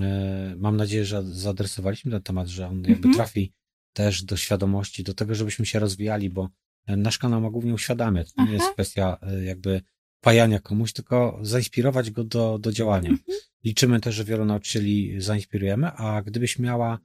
[0.00, 3.14] e, mam nadzieję, że zaadresowaliśmy ten temat, że on jakby mhm.
[3.14, 3.52] trafi
[3.92, 6.48] też do świadomości, do tego, żebyśmy się rozwijali, bo
[6.86, 8.32] nasz kanał ma głównie uświadamiać.
[8.32, 9.80] To nie jest kwestia jakby
[10.20, 13.10] pajania komuś, tylko zainspirować go do, do działania.
[13.10, 13.38] Mhm.
[13.64, 16.98] Liczymy też, że wielu nauczycieli zainspirujemy, a gdybyś miała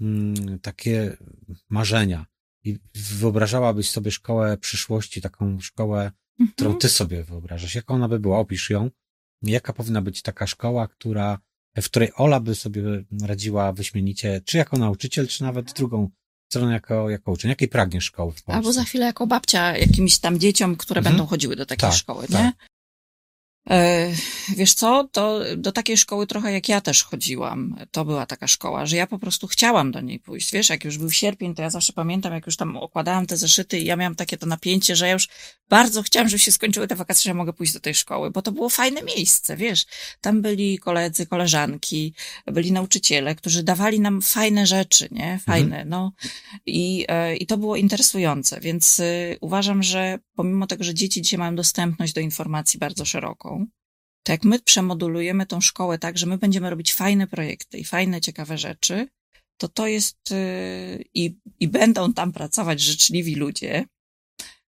[0.00, 1.16] mm, takie
[1.68, 2.26] marzenia
[2.64, 6.54] i wyobrażałabyś sobie szkołę przyszłości, taką szkołę, mhm.
[6.54, 8.90] którą ty sobie wyobrażasz, jaka ona by była, opisz ją,
[9.42, 11.38] jaka powinna być taka szkoła, która,
[11.76, 12.82] w której Ola by sobie
[13.22, 16.10] radziła wyśmienicie, czy jako nauczyciel, czy nawet drugą
[16.52, 17.48] stronę jako, jako uczeń.
[17.48, 18.52] Jakiej pragniesz szkoły w Polsce?
[18.52, 21.14] Albo za chwilę jako babcia jakimś tam dzieciom, które mhm.
[21.14, 22.40] będą chodziły do takiej tak, szkoły, tak.
[22.40, 22.52] nie?
[23.70, 24.12] E,
[24.56, 27.76] wiesz co, to do takiej szkoły trochę jak ja też chodziłam.
[27.90, 30.52] To była taka szkoła, że ja po prostu chciałam do niej pójść.
[30.52, 33.78] Wiesz, jak już był sierpień, to ja zawsze pamiętam, jak już tam okładałam te zeszyty
[33.78, 35.28] i ja miałam takie to napięcie, że ja już
[35.68, 38.42] bardzo chciałam, żeby się skończyły te wakacje, że ja mogę pójść do tej szkoły, bo
[38.42, 39.86] to było fajne miejsce, wiesz.
[40.20, 42.14] Tam byli koledzy, koleżanki,
[42.46, 45.38] byli nauczyciele, którzy dawali nam fajne rzeczy, nie?
[45.46, 45.88] Fajne, mhm.
[45.88, 46.12] no.
[46.66, 51.38] I, e, I to było interesujące, więc y, uważam, że pomimo tego, że dzieci dzisiaj
[51.38, 53.55] mają dostępność do informacji bardzo szeroką,
[54.22, 58.20] to jak my przemodulujemy tą szkołę tak, że my będziemy robić fajne projekty i fajne,
[58.20, 59.08] ciekawe rzeczy,
[59.56, 63.84] to to jest y, i, i będą tam pracować życzliwi ludzie,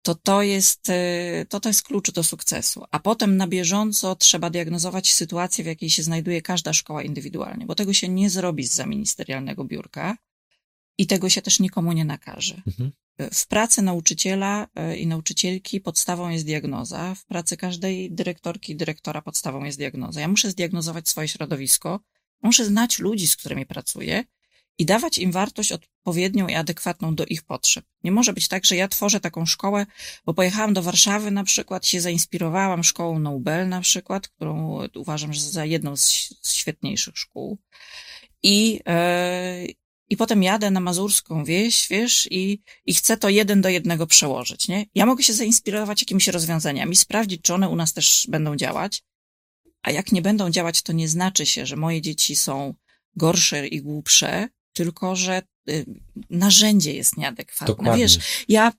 [0.02, 2.84] to to jest, y, to to jest klucz do sukcesu.
[2.90, 7.74] A potem na bieżąco trzeba diagnozować sytuację, w jakiej się znajduje każda szkoła indywidualnie, bo
[7.74, 10.16] tego się nie zrobi z ministerialnego biurka
[10.98, 12.62] i tego się też nikomu nie nakaże.
[12.66, 12.92] Mhm.
[13.32, 17.14] W pracy nauczyciela e, i nauczycielki podstawą jest diagnoza.
[17.14, 20.20] W pracy każdej dyrektorki i dyrektora podstawą jest diagnoza.
[20.20, 22.00] Ja muszę zdiagnozować swoje środowisko,
[22.42, 24.24] muszę znać ludzi, z którymi pracuję
[24.78, 27.84] i dawać im wartość odpowiednią i adekwatną do ich potrzeb.
[28.04, 29.86] Nie może być tak, że ja tworzę taką szkołę,
[30.24, 35.64] bo pojechałam do Warszawy na przykład, się zainspirowałam szkołą Nobel na przykład, którą uważam za
[35.64, 36.08] jedną z,
[36.42, 37.58] świetniejszych szkół.
[38.42, 39.66] I, e,
[40.08, 44.68] i potem jadę na mazurską wieś, wiesz, i, i chcę to jeden do jednego przełożyć,
[44.68, 44.86] nie?
[44.94, 49.02] Ja mogę się zainspirować jakimiś rozwiązaniami, sprawdzić, czy one u nas też będą działać,
[49.82, 52.74] a jak nie będą działać, to nie znaczy się, że moje dzieci są
[53.16, 55.42] gorsze i głupsze, tylko że
[56.30, 57.66] narzędzie jest nieadekwatne.
[57.66, 58.02] Dokładnie.
[58.02, 58.72] Wiesz, ja,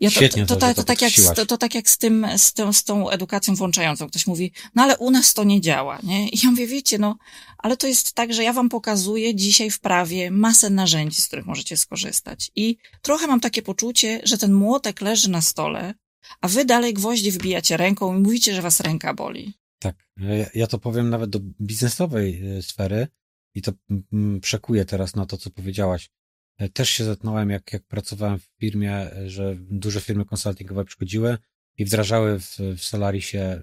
[0.00, 2.72] ja to, to, to, to, tak jak, to, to tak jak z tym, z tą,
[2.72, 4.08] z tą edukacją włączającą.
[4.08, 6.28] Ktoś mówi, no ale u nas to nie działa, nie?
[6.28, 7.18] I ja mówię, wiecie, no,
[7.58, 11.46] ale to jest tak, że ja wam pokazuję dzisiaj w prawie masę narzędzi, z których
[11.46, 12.50] możecie skorzystać.
[12.56, 15.94] I trochę mam takie poczucie, że ten młotek leży na stole,
[16.40, 19.54] a wy dalej gwoździe wbijacie ręką i mówicie, że was ręka boli.
[19.78, 19.96] Tak.
[20.16, 23.08] Ja, ja to powiem nawet do biznesowej e, sfery
[23.54, 23.72] i to
[24.40, 26.10] przekuję teraz na to, co powiedziałaś.
[26.60, 31.38] E, też się zetknąłem, jak, jak pracowałem w firmie, e, że duże firmy konsultingowe przychodziły
[31.78, 33.62] i wdrażały w, w Solarisie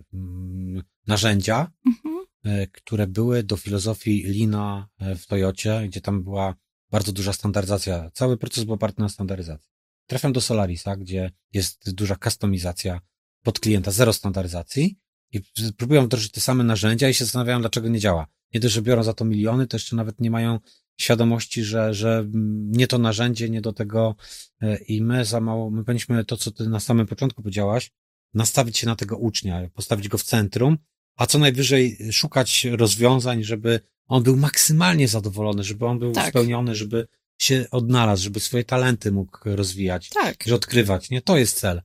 [1.07, 2.17] narzędzia, mhm.
[2.43, 6.55] E, które były do filozofii Lina w Toyocie, gdzie tam była
[6.91, 8.11] bardzo duża standaryzacja.
[8.13, 9.69] Cały proces był oparty na standaryzacji.
[10.07, 13.01] Trafiam do Solarisa, gdzie jest duża kustomizacja
[13.43, 14.97] pod klienta, zero standaryzacji
[15.31, 15.41] i
[15.77, 19.03] próbują wdrożyć te same narzędzia i się zastanawiają, dlaczego nie działa nie dość, że biorą
[19.03, 20.59] za to miliony, to jeszcze nawet nie mają
[20.97, 22.25] świadomości, że, że
[22.67, 24.15] nie to narzędzie, nie do tego
[24.61, 27.91] e, i my za mało, my powinniśmy to, co ty na samym początku powiedziałaś,
[28.33, 30.77] nastawić się na tego ucznia, postawić go w centrum,
[31.15, 36.29] a co najwyżej szukać rozwiązań, żeby on był maksymalnie zadowolony, żeby on był tak.
[36.29, 40.43] spełniony, żeby się odnalazł, żeby swoje talenty mógł rozwijać, tak.
[40.47, 41.21] że odkrywać, nie?
[41.21, 41.81] To jest cel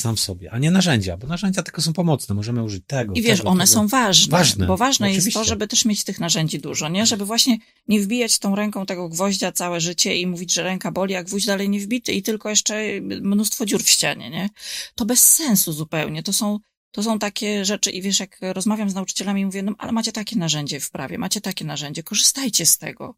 [0.00, 3.14] sam w sobie, a nie narzędzia, bo narzędzia tylko są pomocne, możemy użyć tego.
[3.14, 3.74] I wiesz, tego, one tego.
[3.74, 5.28] są ważne, ważne bo ważne oczywiście.
[5.28, 7.06] jest to, żeby też mieć tych narzędzi dużo, nie?
[7.06, 11.14] Żeby właśnie nie wbijać tą ręką tego gwoździa całe życie i mówić, że ręka boli,
[11.14, 14.50] a gwóźdź dalej nie wbity i tylko jeszcze mnóstwo dziur w ścianie, nie?
[14.94, 16.58] To bez sensu zupełnie, to są
[16.90, 20.36] to są takie rzeczy i wiesz, jak rozmawiam z nauczycielami, mówię, no ale macie takie
[20.36, 23.14] narzędzie w prawie, macie takie narzędzie, korzystajcie z tego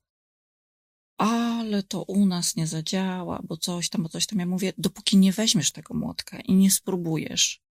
[1.16, 4.38] ale to u nas nie zadziała, bo coś tam, bo coś tam.
[4.38, 7.66] Ja mówię, dopóki nie weźmiesz tego młotka i nie spróbujesz,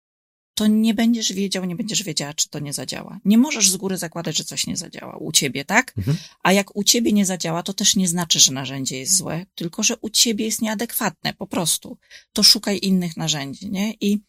[0.54, 3.20] to nie będziesz wiedział, nie będziesz wiedziała, czy to nie zadziała.
[3.26, 5.94] Nie możesz z góry zakładać, że coś nie zadziała u ciebie, tak?
[5.98, 6.18] Mhm.
[6.44, 9.84] A jak u ciebie nie zadziała, to też nie znaczy, że narzędzie jest złe, tylko
[9.84, 11.98] że u ciebie jest nieadekwatne, po prostu.
[12.34, 13.94] To szukaj innych narzędzi, nie?
[14.02, 14.20] I,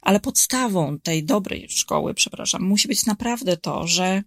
[0.00, 4.22] ale podstawą tej dobrej szkoły, przepraszam, musi być naprawdę to, że,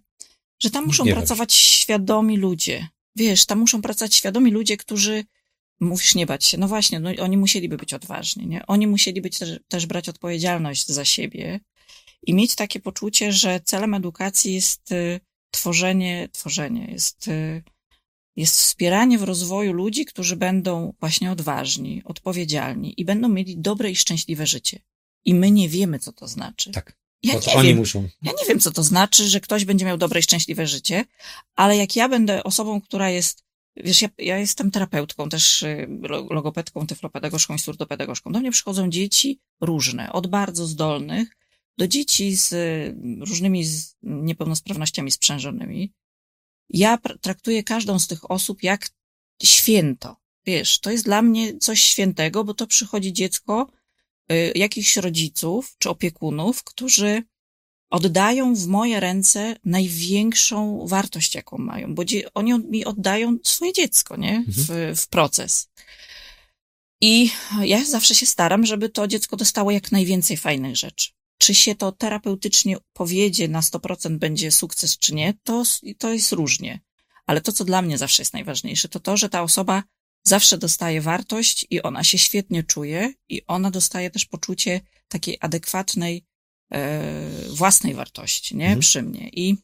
[0.62, 5.24] że tam muszą nie pracować świadomi ludzie, wiesz, tam muszą pracować świadomi ludzie, którzy
[5.80, 6.58] Mówisz nie bać się.
[6.58, 8.66] No właśnie, no, oni musieliby być odważni, nie?
[8.66, 11.60] Oni musieliby też, też brać odpowiedzialność za siebie
[12.22, 17.62] i mieć takie poczucie, że celem edukacji jest y, tworzenie, tworzenie, jest, y,
[18.36, 23.96] jest wspieranie w rozwoju ludzi, którzy będą właśnie odważni, odpowiedzialni i będą mieli dobre i
[23.96, 24.78] szczęśliwe życie.
[25.24, 26.70] I my nie wiemy, co to znaczy.
[26.70, 27.03] Tak.
[27.24, 27.76] Ja to nie oni wiem.
[27.76, 28.08] muszą.
[28.22, 31.04] Ja nie wiem, co to znaczy, że ktoś będzie miał dobre i szczęśliwe życie,
[31.56, 33.44] ale jak ja będę osobą, która jest,
[33.76, 38.32] wiesz, ja, ja jestem terapeutką, też y, lo- logopedką, tyflopedagogzką i surdopedagogzką.
[38.32, 41.28] Do mnie przychodzą dzieci różne, od bardzo zdolnych
[41.78, 45.92] do dzieci z y, różnymi z niepełnosprawnościami sprzężonymi.
[46.70, 48.88] Ja traktuję każdą z tych osób jak
[49.42, 50.16] święto.
[50.46, 53.70] Wiesz, to jest dla mnie coś świętego, bo to przychodzi dziecko
[54.54, 57.22] jakichś rodziców czy opiekunów, którzy
[57.90, 62.02] oddają w moje ręce największą wartość, jaką mają, bo
[62.34, 64.44] oni mi oddają swoje dziecko, nie?
[64.48, 65.68] W, w proces.
[67.00, 71.10] I ja zawsze się staram, żeby to dziecko dostało jak najwięcej fajnych rzeczy.
[71.38, 75.62] Czy się to terapeutycznie powiedzie na 100% będzie sukces, czy nie, to,
[75.98, 76.80] to jest różnie.
[77.26, 79.82] Ale to, co dla mnie zawsze jest najważniejsze, to to, że ta osoba
[80.24, 86.24] zawsze dostaje wartość i ona się świetnie czuje i ona dostaje też poczucie takiej adekwatnej
[86.72, 88.64] e, własnej wartości, nie?
[88.64, 88.80] Mhm.
[88.80, 89.28] Przy mnie.
[89.28, 89.56] I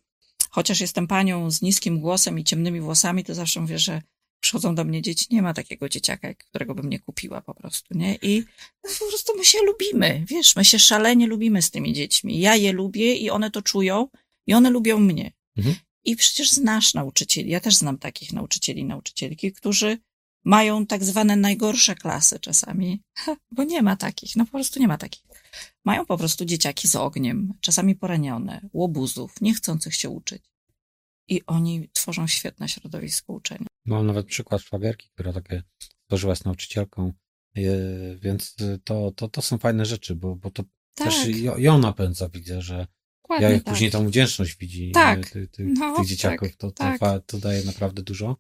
[0.51, 4.03] chociaż jestem panią z niskim głosem i ciemnymi włosami, to zawsze mówię, że
[4.41, 8.19] przychodzą do mnie dzieci, nie ma takiego dzieciaka, którego bym nie kupiła po prostu, nie?
[8.23, 8.45] I
[8.85, 12.41] no, po prostu my się lubimy, wiesz, my się szalenie lubimy z tymi dziećmi.
[12.41, 14.09] Ja je lubię i one to czują
[14.47, 15.33] i one lubią mnie.
[15.57, 15.77] Mhm.
[16.05, 19.99] I przecież znasz nauczycieli, ja też znam takich nauczycieli i nauczycielki, którzy
[20.45, 23.03] mają tak zwane najgorsze klasy czasami,
[23.51, 25.22] bo nie ma takich, no po prostu nie ma takich.
[25.84, 30.43] Mają po prostu dzieciaki z ogniem, czasami poranione, łobuzów, niechcących się uczyć.
[31.28, 33.66] I oni tworzą świetne środowisko uczenia.
[33.84, 37.12] Mam nawet przykład szwagierki, która takie stworzyła z nauczycielką,
[37.57, 37.62] e,
[38.16, 40.64] więc to, to, to są fajne rzeczy, bo, bo to
[40.95, 42.86] Tak, też i, i ona pędza, widzę, że
[43.22, 43.74] dokładnie ja jak tak.
[43.74, 45.18] później tą wdzięczność widzi Tak.
[45.18, 47.26] e, ty, ty, No, tych dzieciaków, tak, to, to, tak.
[47.26, 48.36] to daje naprawdę dużo.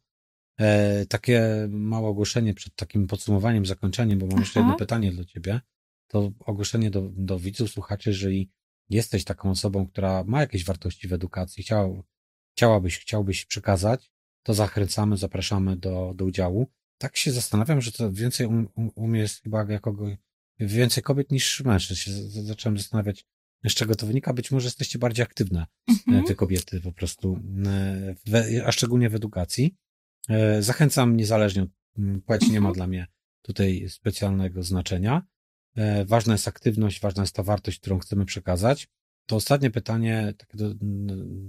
[0.60, 4.68] E, takie małe ogłoszenie przed takim podsumowaniem, zakończeniem, bo mam jeszcze Aha.
[4.68, 5.60] jedno pytanie dla ciebie.
[6.08, 8.50] To ogłoszenie do, do widzów, słuchaczy, jeżeli
[8.88, 12.02] jesteś taką osobą, która ma jakieś wartości w edukacji, chciał,
[12.52, 14.10] chciałabyś, chciałbyś przekazać,
[14.42, 16.66] to zachęcamy, zapraszamy do, do udziału.
[16.98, 19.96] Tak się zastanawiam, że to więcej u, u, u mnie jest chyba jako
[20.58, 22.00] więcej kobiet niż mężczyzn.
[22.00, 23.26] Się zacząłem zastanawiać,
[23.68, 24.32] z czego to wynika.
[24.34, 26.24] Być może jesteście bardziej aktywne, Mhm.
[26.24, 27.40] e, te kobiety po prostu,
[28.32, 29.76] e, a szczególnie w edukacji.
[30.30, 31.68] E, Zachęcam niezależnie od
[31.98, 32.74] m, płci, nie ma Mhm.
[32.74, 33.06] dla mnie
[33.42, 35.22] tutaj specjalnego znaczenia.
[35.76, 38.88] E, Ważna jest aktywność, ważna jest ta wartość, którą chcemy przekazać.
[39.26, 40.74] To ostatnie pytanie takie do,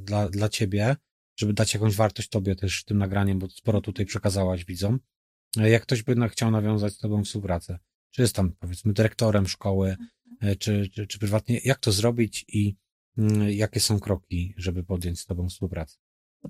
[0.03, 0.95] dla, dla ciebie,
[1.39, 4.99] żeby dać jakąś wartość tobie też tym nagraniem, bo sporo tutaj przekazałaś widzom.
[5.57, 7.79] E, Jak ktoś by chciał nawiązać z tobą współpracę,
[8.11, 9.95] czy jest tam powiedzmy dyrektorem szkoły,
[10.41, 12.75] e, czy, czy, czy prywatnie, jak to zrobić i
[13.17, 15.97] mm, jakie są kroki, żeby podjąć z tobą współpracę?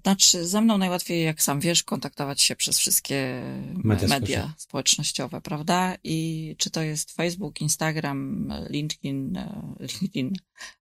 [0.04, 3.42] Znaczy, ze mną najłatwiej, jak sam wiesz, kontaktować się przez wszystkie
[3.84, 5.96] Media media, społecznościowe, prawda?
[6.04, 10.34] I czy to jest Facebook, Instagram, LinkedIn, e, LinkedIn,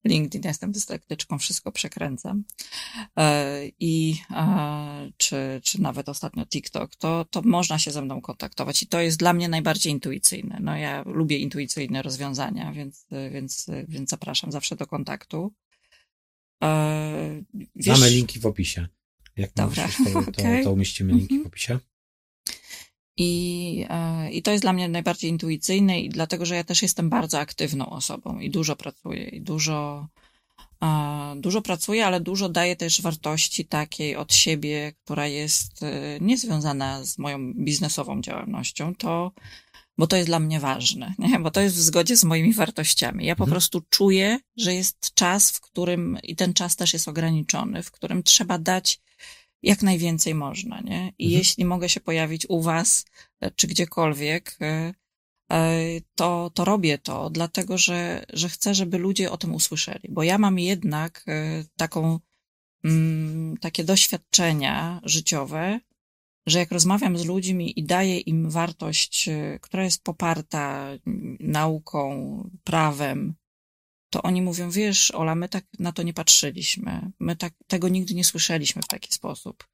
[0.04, 2.44] LinkedIn, ja jestem dyslektyczką, wszystko przekręcam.
[3.18, 8.82] E, I e, czy, czy nawet ostatnio TikTok, to, to można się ze mną kontaktować
[8.82, 10.58] i to jest dla mnie najbardziej intuicyjne.
[10.60, 15.52] No ja lubię intuicyjne rozwiązania, więc, więc, więc zapraszam zawsze do kontaktu.
[17.76, 18.88] Wiesz- Mamy linki w opisie.
[19.36, 20.64] Jak Dobra, to, to, okej.
[20.64, 21.44] to umieścimy linki Mhm.
[21.44, 21.78] w opisie.
[23.16, 27.10] I, e, I to jest dla mnie najbardziej intuicyjne, i dlatego, że ja też jestem
[27.10, 30.08] bardzo aktywną osobą i dużo pracuję, i dużo,
[30.82, 37.04] e, dużo pracuję, ale dużo daję też wartości takiej od siebie, która jest e, niezwiązana
[37.04, 38.94] z moją biznesową działalnością.
[38.94, 39.32] To,
[40.00, 41.38] bo to jest dla mnie ważne, nie?
[41.38, 43.26] bo to jest w zgodzie z moimi wartościami.
[43.26, 43.52] Ja po Mhm.
[43.52, 48.22] prostu czuję, że jest czas, w którym, i ten czas też jest ograniczony, w którym
[48.22, 49.00] trzeba dać
[49.62, 51.12] jak najwięcej można, nie?
[51.18, 51.38] I Mhm.
[51.38, 53.04] jeśli mogę się pojawić u was,
[53.40, 54.94] e, czy gdziekolwiek, e,
[55.52, 55.70] e,
[56.14, 60.08] to, to robię to, dlatego że, że chcę, żeby ludzie o tym usłyszeli.
[60.08, 61.24] Bo ja mam jednak
[61.76, 62.18] taką,
[62.84, 65.80] mm, takie doświadczenia życiowe,
[66.50, 70.90] że jak rozmawiam z ludźmi i daję im wartość, e, która jest poparta
[71.40, 73.34] nauką, prawem,
[74.10, 77.12] to oni mówią, wiesz, Ola, my tak na to nie patrzyliśmy.
[77.20, 79.68] My tak, tego nigdy nie słyszeliśmy w taki sposób.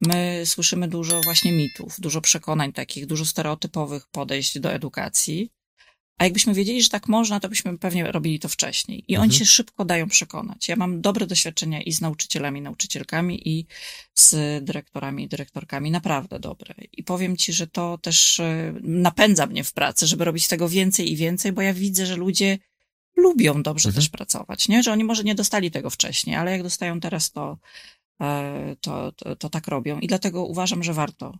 [0.00, 5.50] My słyszymy dużo właśnie mitów, dużo przekonań takich, dużo stereotypowych podejść do edukacji.
[6.22, 9.04] A jakbyśmy wiedzieli, że tak można, to byśmy pewnie robili to wcześniej.
[9.08, 9.38] I oni Mhm.
[9.38, 10.68] się szybko dają przekonać.
[10.68, 13.66] Ja mam dobre doświadczenia i z nauczycielami, nauczycielkami, i
[14.14, 15.90] z dyrektorami i dyrektorkami.
[15.90, 16.74] Naprawdę dobre.
[16.92, 21.12] I powiem ci, że to też e, napędza mnie w pracy, żeby robić tego więcej
[21.12, 22.58] i więcej, bo ja widzę, że ludzie
[23.16, 24.02] lubią dobrze Mhm.
[24.02, 24.82] też pracować, nie?
[24.82, 27.58] Że oni może nie dostali tego wcześniej, ale jak dostają teraz, to,
[28.20, 29.98] e, to, to, to tak robią.
[29.98, 31.38] I dlatego uważam, że warto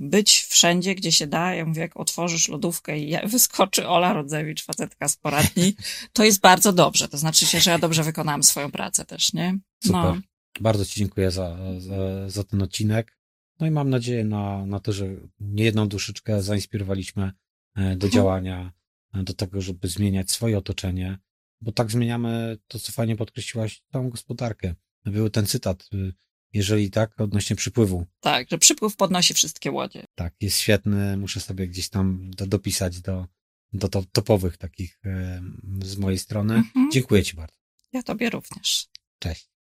[0.00, 1.54] być wszędzie, gdzie się da.
[1.54, 5.74] Ja mówię, jak otworzysz lodówkę i wyskoczy Ola Rodzewicz, facetka z poradni,
[6.12, 7.08] to jest bardzo dobrze.
[7.08, 9.58] To znaczy się, że ja dobrze wykonałam swoją pracę też, nie?
[9.84, 10.02] Super.
[10.02, 10.16] No,
[10.60, 13.16] Bardzo Ci dziękuję za, za, za ten odcinek.
[13.60, 15.06] No i mam nadzieję na, na to, że
[15.40, 17.32] niejedną duszyczkę zainspirowaliśmy
[17.76, 18.72] e, do działania,
[19.14, 21.18] e, do tego, żeby zmieniać swoje otoczenie,
[21.60, 24.74] bo tak zmieniamy to, co fajnie podkreśliłaś, całą gospodarkę.
[25.04, 26.12] Był ten cytat, y,
[26.56, 28.06] jeżeli tak, odnośnie przypływu.
[28.20, 30.04] tak, że przypływ podnosi wszystkie łodzie.
[30.14, 33.26] Tak, jest świetny, muszę sobie gdzieś tam do, dopisać do,
[33.72, 35.00] do, do topowych takich
[35.82, 36.54] z mojej strony.
[36.54, 36.90] Mhm.
[36.90, 37.56] Dziękuję Ci bardzo.
[37.92, 38.86] Ja tobie również.
[39.18, 39.55] Cześć.